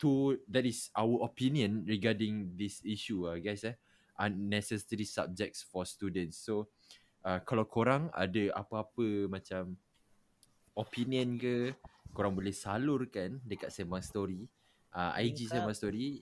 to 0.03 0.35
that 0.51 0.67
is 0.67 0.91
our 0.99 1.23
opinion 1.23 1.87
regarding 1.87 2.59
this 2.59 2.83
issue 2.83 3.31
lah 3.31 3.39
guys 3.39 3.63
eh. 3.63 3.79
Unnecessary 4.19 5.07
subjects 5.07 5.63
for 5.63 5.87
students. 5.87 6.43
So, 6.43 6.75
uh, 7.23 7.39
kalau 7.47 7.71
korang 7.71 8.11
ada 8.11 8.51
apa-apa 8.59 9.31
macam 9.31 9.79
opinion 10.75 11.39
ke, 11.39 11.71
korang 12.11 12.35
boleh 12.35 12.51
salurkan 12.51 13.39
dekat 13.47 13.71
Sembang 13.71 14.03
Story. 14.03 14.43
Uh, 14.91 15.15
IG. 15.23 15.47
Sembang 15.55 15.77
Story. 15.79 16.19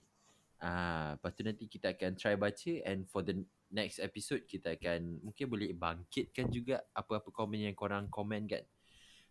Ah, 0.61 1.19
lepas 1.19 1.35
tu 1.35 1.43
nanti 1.43 1.67
kita 1.67 1.91
akan 1.91 2.15
try 2.15 2.37
baca 2.39 2.71
and 2.87 3.03
for 3.11 3.19
the 3.25 3.35
next 3.75 3.99
episode 3.99 4.47
kita 4.47 4.79
akan 4.79 5.19
mungkin 5.19 5.45
boleh 5.51 5.75
bangkitkan 5.75 6.47
juga 6.47 6.79
apa-apa 6.95 7.27
komen 7.29 7.67
yang 7.67 7.75
korang 7.75 8.07
komen 8.07 8.47
kan. 8.47 8.63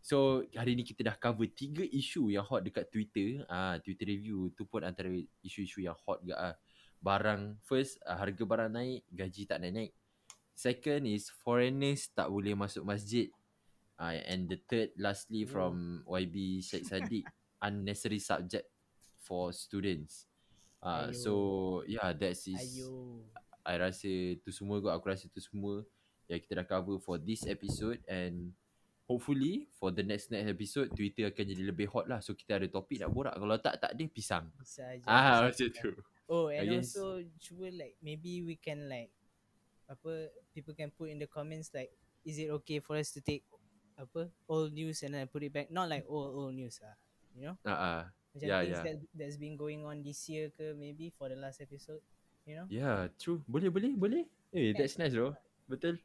So 0.05 0.45
hari 0.53 0.77
ni 0.77 0.85
kita 0.85 1.01
dah 1.01 1.17
cover 1.17 1.49
tiga 1.49 1.81
isu 1.81 2.29
yang 2.29 2.45
hot 2.45 2.61
dekat 2.61 2.93
Twitter. 2.93 3.41
Ah 3.49 3.81
Twitter 3.81 4.05
review 4.13 4.53
tu 4.53 4.69
pun 4.69 4.85
antara 4.85 5.09
isu-isu 5.41 5.81
yang 5.81 5.97
hot 6.05 6.21
juga 6.21 6.53
ah. 6.53 6.55
Barang 7.01 7.57
first 7.65 7.97
ah, 8.05 8.21
harga 8.21 8.45
barang 8.45 8.69
naik, 8.69 9.09
gaji 9.09 9.49
tak 9.49 9.65
naik-naik. 9.65 9.97
Second 10.53 11.09
is 11.09 11.33
foreigners 11.41 12.13
tak 12.13 12.29
boleh 12.29 12.53
masuk 12.53 12.85
masjid. 12.85 13.33
Ah 13.97 14.13
and 14.29 14.45
the 14.53 14.61
third 14.69 14.93
lastly 15.01 15.49
Oh. 15.49 15.51
from 15.51 15.75
YB 16.05 16.61
Sheikh 16.61 16.85
Sadiq 16.85 17.25
unnecessary 17.67 18.21
subject 18.21 18.69
for 19.25 19.57
students. 19.57 20.29
Ah 20.85 21.09
Ayo. 21.09 21.17
so 21.17 21.33
yeah 21.89 22.13
that's 22.13 22.45
is 22.45 22.61
Ayo. 22.61 23.25
I 23.65 23.75
rasa 23.81 24.11
tu 24.45 24.53
semua 24.53 24.79
kot 24.85 24.93
aku 24.93 25.09
rasa 25.09 25.25
tu 25.33 25.41
semua 25.41 25.83
yang 26.29 26.41
kita 26.41 26.61
dah 26.61 26.67
cover 26.69 26.97
for 27.01 27.17
this 27.21 27.45
episode 27.49 28.01
and 28.09 28.53
hopefully 29.05 29.69
for 29.77 29.93
the 29.93 30.01
next 30.01 30.33
next 30.33 30.49
episode 30.49 30.89
Twitter 30.97 31.29
akan 31.29 31.45
jadi 31.45 31.63
lebih 31.69 31.89
hot 31.93 32.09
lah. 32.09 32.21
So 32.25 32.33
kita 32.33 32.61
ada 32.61 32.69
topik 32.69 33.01
nak 33.01 33.13
borak. 33.13 33.37
Kalau 33.37 33.57
tak 33.61 33.81
tak 33.81 33.93
ada 33.97 34.05
pisang. 34.09 34.49
Ah 35.05 35.45
macam 35.49 35.69
tu. 35.69 35.91
Oh, 36.25 36.49
and 36.49 36.65
I 36.65 36.81
guess- 36.81 36.97
also 36.97 37.21
cuba 37.37 37.69
like 37.69 38.01
maybe 38.01 38.41
we 38.41 38.57
can 38.57 38.89
like 38.89 39.13
apa 39.85 40.33
people 40.57 40.73
can 40.73 40.89
put 40.89 41.13
in 41.13 41.21
the 41.21 41.29
comments 41.29 41.69
like 41.77 41.93
is 42.25 42.41
it 42.41 42.49
okay 42.49 42.81
for 42.81 42.97
us 42.97 43.13
to 43.13 43.21
take 43.21 43.45
apa 44.01 44.33
old 44.49 44.73
news 44.73 45.05
and 45.05 45.13
then 45.13 45.29
put 45.29 45.45
it 45.45 45.53
back? 45.53 45.69
Not 45.69 45.93
like 45.93 46.09
old 46.09 46.33
old 46.33 46.53
news 46.57 46.81
ah 46.81 46.97
you 47.37 47.45
know? 47.45 47.57
Ah 47.65 47.77
ah. 47.77 48.03
Macam 48.35 48.49
Yeah, 48.51 48.61
things 48.67 48.75
yeah. 48.81 48.85
that 48.89 48.97
that's 49.15 49.39
been 49.39 49.55
going 49.55 49.85
on 49.87 50.03
this 50.03 50.27
year 50.27 50.51
ke 50.51 50.73
maybe 50.75 51.13
for 51.15 51.29
the 51.31 51.39
last 51.39 51.61
episode. 51.63 52.03
You 52.45 52.55
know? 52.61 52.67
Yeah, 52.69 53.09
true. 53.17 53.41
Boleh, 53.49 53.73
boleh, 53.73 53.97
boleh. 53.97 54.25
Eh, 54.53 54.77
that's 54.77 55.01
nice 55.01 55.17
bro. 55.17 55.33
Betul. 55.67 55.99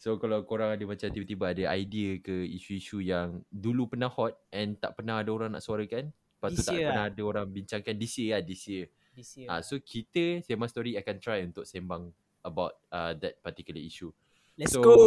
So 0.00 0.18
kalau 0.18 0.42
korang 0.42 0.74
ada 0.74 0.84
macam 0.84 1.06
tiba-tiba 1.06 1.54
ada 1.54 1.64
idea 1.78 2.18
ke 2.18 2.34
isu-isu 2.50 2.98
yang 2.98 3.46
dulu 3.48 3.86
pernah 3.94 4.10
hot 4.10 4.34
and 4.50 4.74
tak 4.80 4.98
pernah 4.98 5.22
ada 5.22 5.30
orang 5.30 5.54
nak 5.54 5.62
suarakan. 5.62 6.10
Lepas 6.10 6.50
tu 6.58 6.62
tak 6.66 6.74
year 6.76 6.90
pernah 6.90 7.06
lah. 7.08 7.14
ada 7.14 7.22
orang 7.22 7.46
bincangkan 7.46 7.94
this 7.94 8.14
year 8.18 8.36
lah, 8.36 8.42
this 8.42 8.62
year. 8.66 8.86
This 9.14 9.30
year. 9.38 9.48
Ah, 9.48 9.62
so 9.62 9.78
kita 9.78 10.42
Sembang 10.42 10.68
Story 10.68 10.98
akan 10.98 11.16
try 11.22 11.38
untuk 11.46 11.62
sembang 11.64 12.10
about 12.42 12.74
uh, 12.90 13.14
that 13.16 13.38
particular 13.40 13.80
issue. 13.80 14.10
Let's 14.58 14.74
so- 14.74 14.82
go. 14.82 14.98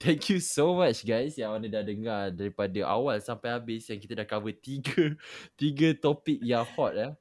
Thank 0.00 0.32
you 0.32 0.40
so 0.40 0.72
much 0.80 1.04
guys 1.04 1.36
yang 1.36 1.52
mana 1.52 1.68
dah 1.68 1.84
dengar 1.84 2.32
daripada 2.32 2.88
awal 2.88 3.20
sampai 3.20 3.52
habis 3.52 3.84
yang 3.84 4.00
kita 4.00 4.16
dah 4.16 4.24
cover 4.24 4.56
tiga 4.56 5.12
tiga 5.60 5.92
topik 5.92 6.40
yang 6.40 6.64
hot 6.64 6.96
ya. 6.96 7.12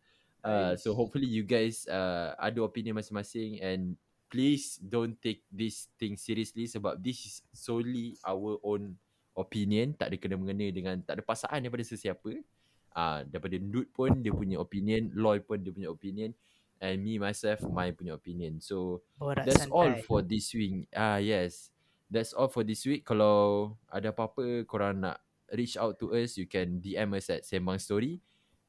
Uh, 0.50 0.74
so 0.74 0.98
hopefully 0.98 1.30
you 1.30 1.46
guys 1.46 1.86
uh, 1.86 2.34
ada 2.42 2.66
opinion 2.66 2.98
masing-masing 2.98 3.62
and 3.62 3.94
please 4.34 4.82
don't 4.82 5.14
take 5.22 5.46
this 5.54 5.90
thing 6.02 6.18
seriously 6.18 6.66
sebab 6.66 6.98
this 6.98 7.22
is 7.26 7.36
solely 7.54 8.18
our 8.26 8.58
own 8.66 8.98
opinion 9.38 9.94
tak 9.94 10.10
ada 10.10 10.18
kena 10.18 10.36
mengena 10.42 10.68
dengan 10.74 10.98
tak 11.06 11.22
ada 11.22 11.24
pasangan 11.24 11.62
daripada 11.62 11.86
sesiapa. 11.86 12.42
Ah 12.90 13.22
uh, 13.22 13.30
daripada 13.30 13.62
Dude 13.62 13.94
pun 13.94 14.26
dia 14.26 14.34
punya 14.34 14.58
opinion, 14.58 15.14
Loy 15.14 15.38
pun 15.46 15.62
dia 15.62 15.70
punya 15.70 15.94
opinion 15.94 16.34
and 16.82 17.04
me 17.04 17.22
myself 17.22 17.62
my 17.70 17.94
punya 17.94 18.18
opinion. 18.18 18.58
So 18.58 19.06
Borak 19.20 19.46
That's 19.46 19.70
santai. 19.70 19.76
all 19.76 19.94
for 20.04 20.20
this 20.26 20.50
week. 20.56 20.90
Ah 20.96 21.22
yes. 21.22 21.70
That's 22.10 22.34
all 22.34 22.50
for 22.50 22.66
this 22.66 22.82
week. 22.90 23.06
Kalau 23.06 23.78
ada 23.86 24.10
apa-apa 24.10 24.66
korang 24.66 25.06
nak 25.06 25.22
reach 25.54 25.78
out 25.78 26.02
to 26.02 26.10
us, 26.18 26.42
you 26.42 26.50
can 26.50 26.82
DM 26.82 27.14
us 27.14 27.30
at 27.30 27.46
Sembang 27.46 27.78
Story. 27.78 28.18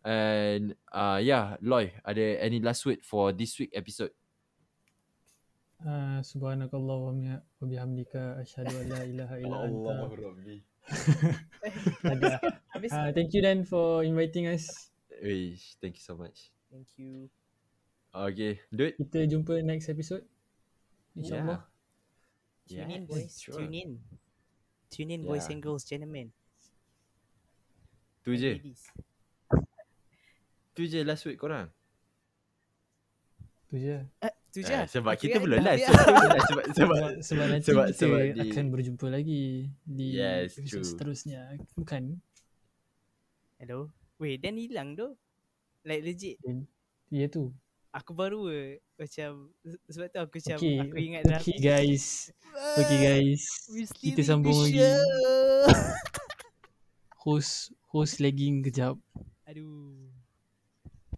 And 0.01 0.73
uh 0.89 1.21
yeah, 1.21 1.61
Loy, 1.61 1.93
ada 2.01 2.41
any 2.41 2.57
last 2.61 2.89
word 2.89 3.05
for 3.05 3.37
this 3.37 3.59
week 3.61 3.69
episode? 3.77 4.17
Uh, 5.81 6.21
Subhanakallah 6.25 6.97
wa 7.01 7.13
biha- 7.13 7.45
wa 7.61 7.65
bihamdika 7.69 8.37
asyhadu 8.41 8.73
an 8.81 8.87
la 8.93 9.01
ilaha 9.05 9.35
illa 9.41 9.57
anta. 9.65 9.93
Rabbi. 10.25 10.57
Ada. 12.13 12.31
Habis. 12.77 12.91
Uh, 12.93 13.13
thank 13.17 13.33
you 13.33 13.41
Dan 13.45 13.65
for 13.65 14.05
inviting 14.05 14.49
us. 14.49 14.93
Wish, 15.21 15.77
thank 15.85 15.97
you 15.97 16.05
so 16.05 16.17
much. 16.17 16.49
Thank 16.73 16.89
you. 16.97 17.29
Okay, 18.13 18.61
dude. 18.73 18.97
Kita 18.97 19.25
jumpa 19.29 19.61
next 19.65 19.89
episode. 19.93 20.25
InsyaAllah. 21.17 21.61
Tune 22.69 22.89
in 22.93 23.05
boys. 23.05 23.37
sure. 23.41 23.57
Tune 23.61 23.75
in. 23.77 23.91
Tune 24.89 25.11
in 25.13 25.21
boys 25.29 25.45
Yeah. 25.49 25.53
and 25.57 25.61
girls, 25.61 25.85
gentlemen. 25.85 26.33
Tu 28.25 28.37
je. 28.37 28.53
Tu 30.81 30.89
je 30.89 31.05
last 31.05 31.29
word 31.29 31.37
korang. 31.37 31.69
Tu 33.69 33.77
je. 33.79 34.01
Eh, 34.01 34.33
tu 34.49 34.65
je. 34.65 34.73
Eh, 34.73 34.89
sebab 34.89 35.13
Aku 35.13 35.29
kita 35.29 35.37
ingat 35.37 35.45
belum 35.45 35.61
last. 35.61 35.85
lah. 35.85 35.93
Sebab, 36.09 36.33
sebab, 36.41 36.65
sebab, 36.73 36.73
Sebab, 36.73 37.11
sebab 37.21 37.45
nanti 37.47 37.67
sebab- 37.69 37.87
kita 37.87 38.01
sebab 38.01 38.21
di- 38.25 38.41
akan 38.49 38.65
berjumpa 38.73 39.07
lagi 39.13 39.43
di 39.85 40.07
Yes, 40.17 40.57
episode 40.57 40.89
seterusnya. 40.89 41.61
Bukan? 41.77 42.17
Hello. 43.61 43.93
Weh, 44.17 44.41
Dan 44.41 44.57
hilang 44.57 44.97
tu. 44.97 45.13
Like 45.85 46.01
legit. 46.01 46.41
Ya 47.09 47.29
tu. 47.29 47.53
Aku 47.93 48.17
baru 48.17 48.49
macam 48.97 49.53
se- 49.61 49.85
sebab 49.87 50.09
tu 50.09 50.19
aku 50.19 50.33
macam 50.41 50.57
Okay, 50.57 50.77
aku 50.81 50.97
ingat 50.97 51.23
dah. 51.29 51.41
okay 51.41 51.59
guys. 51.61 52.33
Okay 52.81 52.99
guys. 53.05 53.43
Kita 54.01 54.25
sambung 54.25 54.57
lagi. 54.57 54.81
Host 57.21 57.77
host 57.87 58.17
lagging 58.17 58.65
kejap. 58.65 58.97
Aduh. 59.45 60.09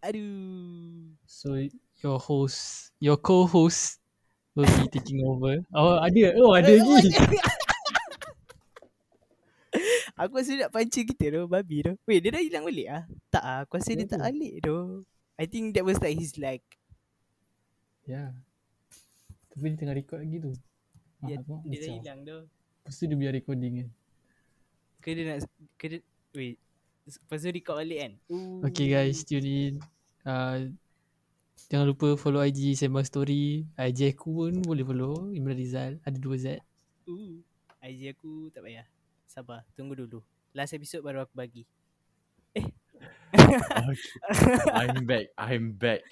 Aduh. 0.02 1.14
So 1.30 1.54
your 2.02 2.18
host, 2.18 2.90
your 2.98 3.14
co-host 3.14 4.02
will 4.58 4.66
be 4.82 4.90
taking 4.90 5.22
over. 5.22 5.62
Oh 5.70 6.02
ada. 6.02 6.34
Oh 6.42 6.58
ada 6.58 6.74
lagi. 6.74 7.14
Aku 10.22 10.38
rasa 10.38 10.54
nak 10.54 10.70
pancing 10.70 11.08
kita 11.08 11.32
tu 11.32 11.42
Babi 11.48 11.80
tu 11.80 11.96
Weh 12.04 12.20
dia 12.20 12.28
dah 12.28 12.44
hilang 12.44 12.68
balik 12.68 12.88
ah 12.92 13.02
Tak 13.32 13.42
ah 13.42 13.58
Aku 13.64 13.80
rasa 13.80 13.96
dia 13.96 14.04
tak 14.04 14.20
balik 14.20 14.60
tu 14.60 15.02
I 15.40 15.48
think 15.48 15.72
that 15.72 15.82
was 15.82 15.96
like 15.98 16.20
his 16.20 16.36
like 16.36 16.62
Ya. 18.04 18.34
Tapi 19.54 19.72
dia 19.72 19.78
tengah 19.78 19.94
record 19.94 20.26
lagi 20.26 20.42
tu. 20.42 20.52
Ah, 21.22 21.30
aku 21.30 21.54
nak 21.54 21.64
dia 21.70 21.78
dah 21.78 21.90
hilang 21.96 22.18
tu 22.26 22.38
Lepas 22.50 22.94
tu 22.98 23.04
dia 23.06 23.16
biar 23.16 23.32
recording 23.32 23.72
kan. 23.78 23.88
Ke 24.98 25.08
dia 25.14 25.24
nak 25.24 25.38
Ke 25.78 25.84
dia 25.88 25.98
Wait 26.36 26.56
Lepas 27.02 27.38
tu 27.42 27.50
record 27.50 27.76
balik 27.82 27.98
kan 27.98 28.12
Ooh. 28.30 28.62
Okay 28.62 28.86
guys, 28.86 29.26
tune 29.26 29.46
in. 29.46 29.74
Uh, 30.22 30.70
jangan 31.66 31.90
lupa 31.90 32.14
follow 32.14 32.38
IG 32.42 32.78
Sembang 32.78 33.02
Story. 33.02 33.66
IG 33.74 34.14
aku 34.14 34.30
pun 34.30 34.54
boleh 34.62 34.86
follow. 34.86 35.34
Imran 35.34 35.58
Rizal. 35.58 35.98
Ada 36.06 36.18
dua 36.22 36.36
Z. 36.38 36.62
Ooh. 37.10 37.42
IG 37.82 38.14
aku 38.14 38.54
tak 38.54 38.62
payah 38.62 38.86
Sabar 39.26 39.66
Tunggu 39.74 39.98
dulu 39.98 40.22
Last 40.54 40.70
episode 40.78 41.02
baru 41.02 41.26
aku 41.26 41.34
bagi 41.34 41.66
I'm 43.34 45.02
back. 45.08 45.34
I'm 45.34 45.74
back. 45.74 46.06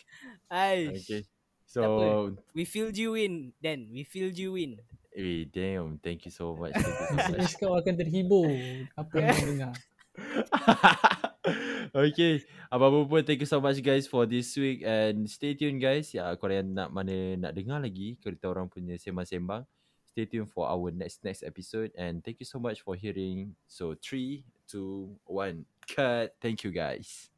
Aish 0.50 1.06
Okay. 1.06 1.22
So, 1.70 2.34
We 2.50 2.66
filled 2.66 2.98
you 2.98 3.14
in 3.14 3.54
Dan 3.62 3.94
We 3.94 4.02
filled 4.02 4.34
you 4.34 4.58
in 4.58 4.82
eh, 5.14 5.46
damn. 5.50 5.98
Thank 6.02 6.26
you 6.26 6.32
so 6.32 6.54
much. 6.54 6.74
Thank 6.74 6.86
you 6.86 7.18
so 7.18 7.30
much. 7.38 7.52
Kau 7.58 7.74
akan 7.78 7.94
terhibur. 7.98 8.50
Apa 8.94 9.12
yang 9.18 9.26
kau 9.34 9.46
dengar. 9.46 9.74
okay. 11.94 12.42
Apa-apa 12.70 12.98
pun 13.06 13.22
thank 13.26 13.42
you 13.42 13.50
so 13.50 13.58
much 13.58 13.82
guys 13.82 14.06
for 14.06 14.26
this 14.26 14.54
week 14.54 14.86
and 14.86 15.26
stay 15.26 15.54
tuned 15.58 15.82
guys. 15.82 16.14
Ya, 16.14 16.30
korang 16.38 16.56
yang 16.62 16.68
nak 16.74 16.88
mana 16.94 17.34
nak 17.38 17.52
dengar 17.54 17.82
lagi 17.82 18.18
kita 18.20 18.46
orang 18.46 18.70
punya 18.70 18.94
sembang-sembang. 18.98 19.66
Stay 20.10 20.26
tuned 20.26 20.50
for 20.50 20.66
our 20.66 20.90
next 20.90 21.22
next 21.22 21.46
episode 21.46 21.94
and 21.94 22.22
thank 22.22 22.38
you 22.42 22.46
so 22.46 22.58
much 22.58 22.82
for 22.82 22.94
hearing. 22.94 23.54
So 23.70 23.94
3 23.98 24.42
2 24.70 25.18
1 25.26 25.66
cut. 25.86 26.34
Thank 26.38 26.62
you 26.66 26.70
guys. 26.74 27.30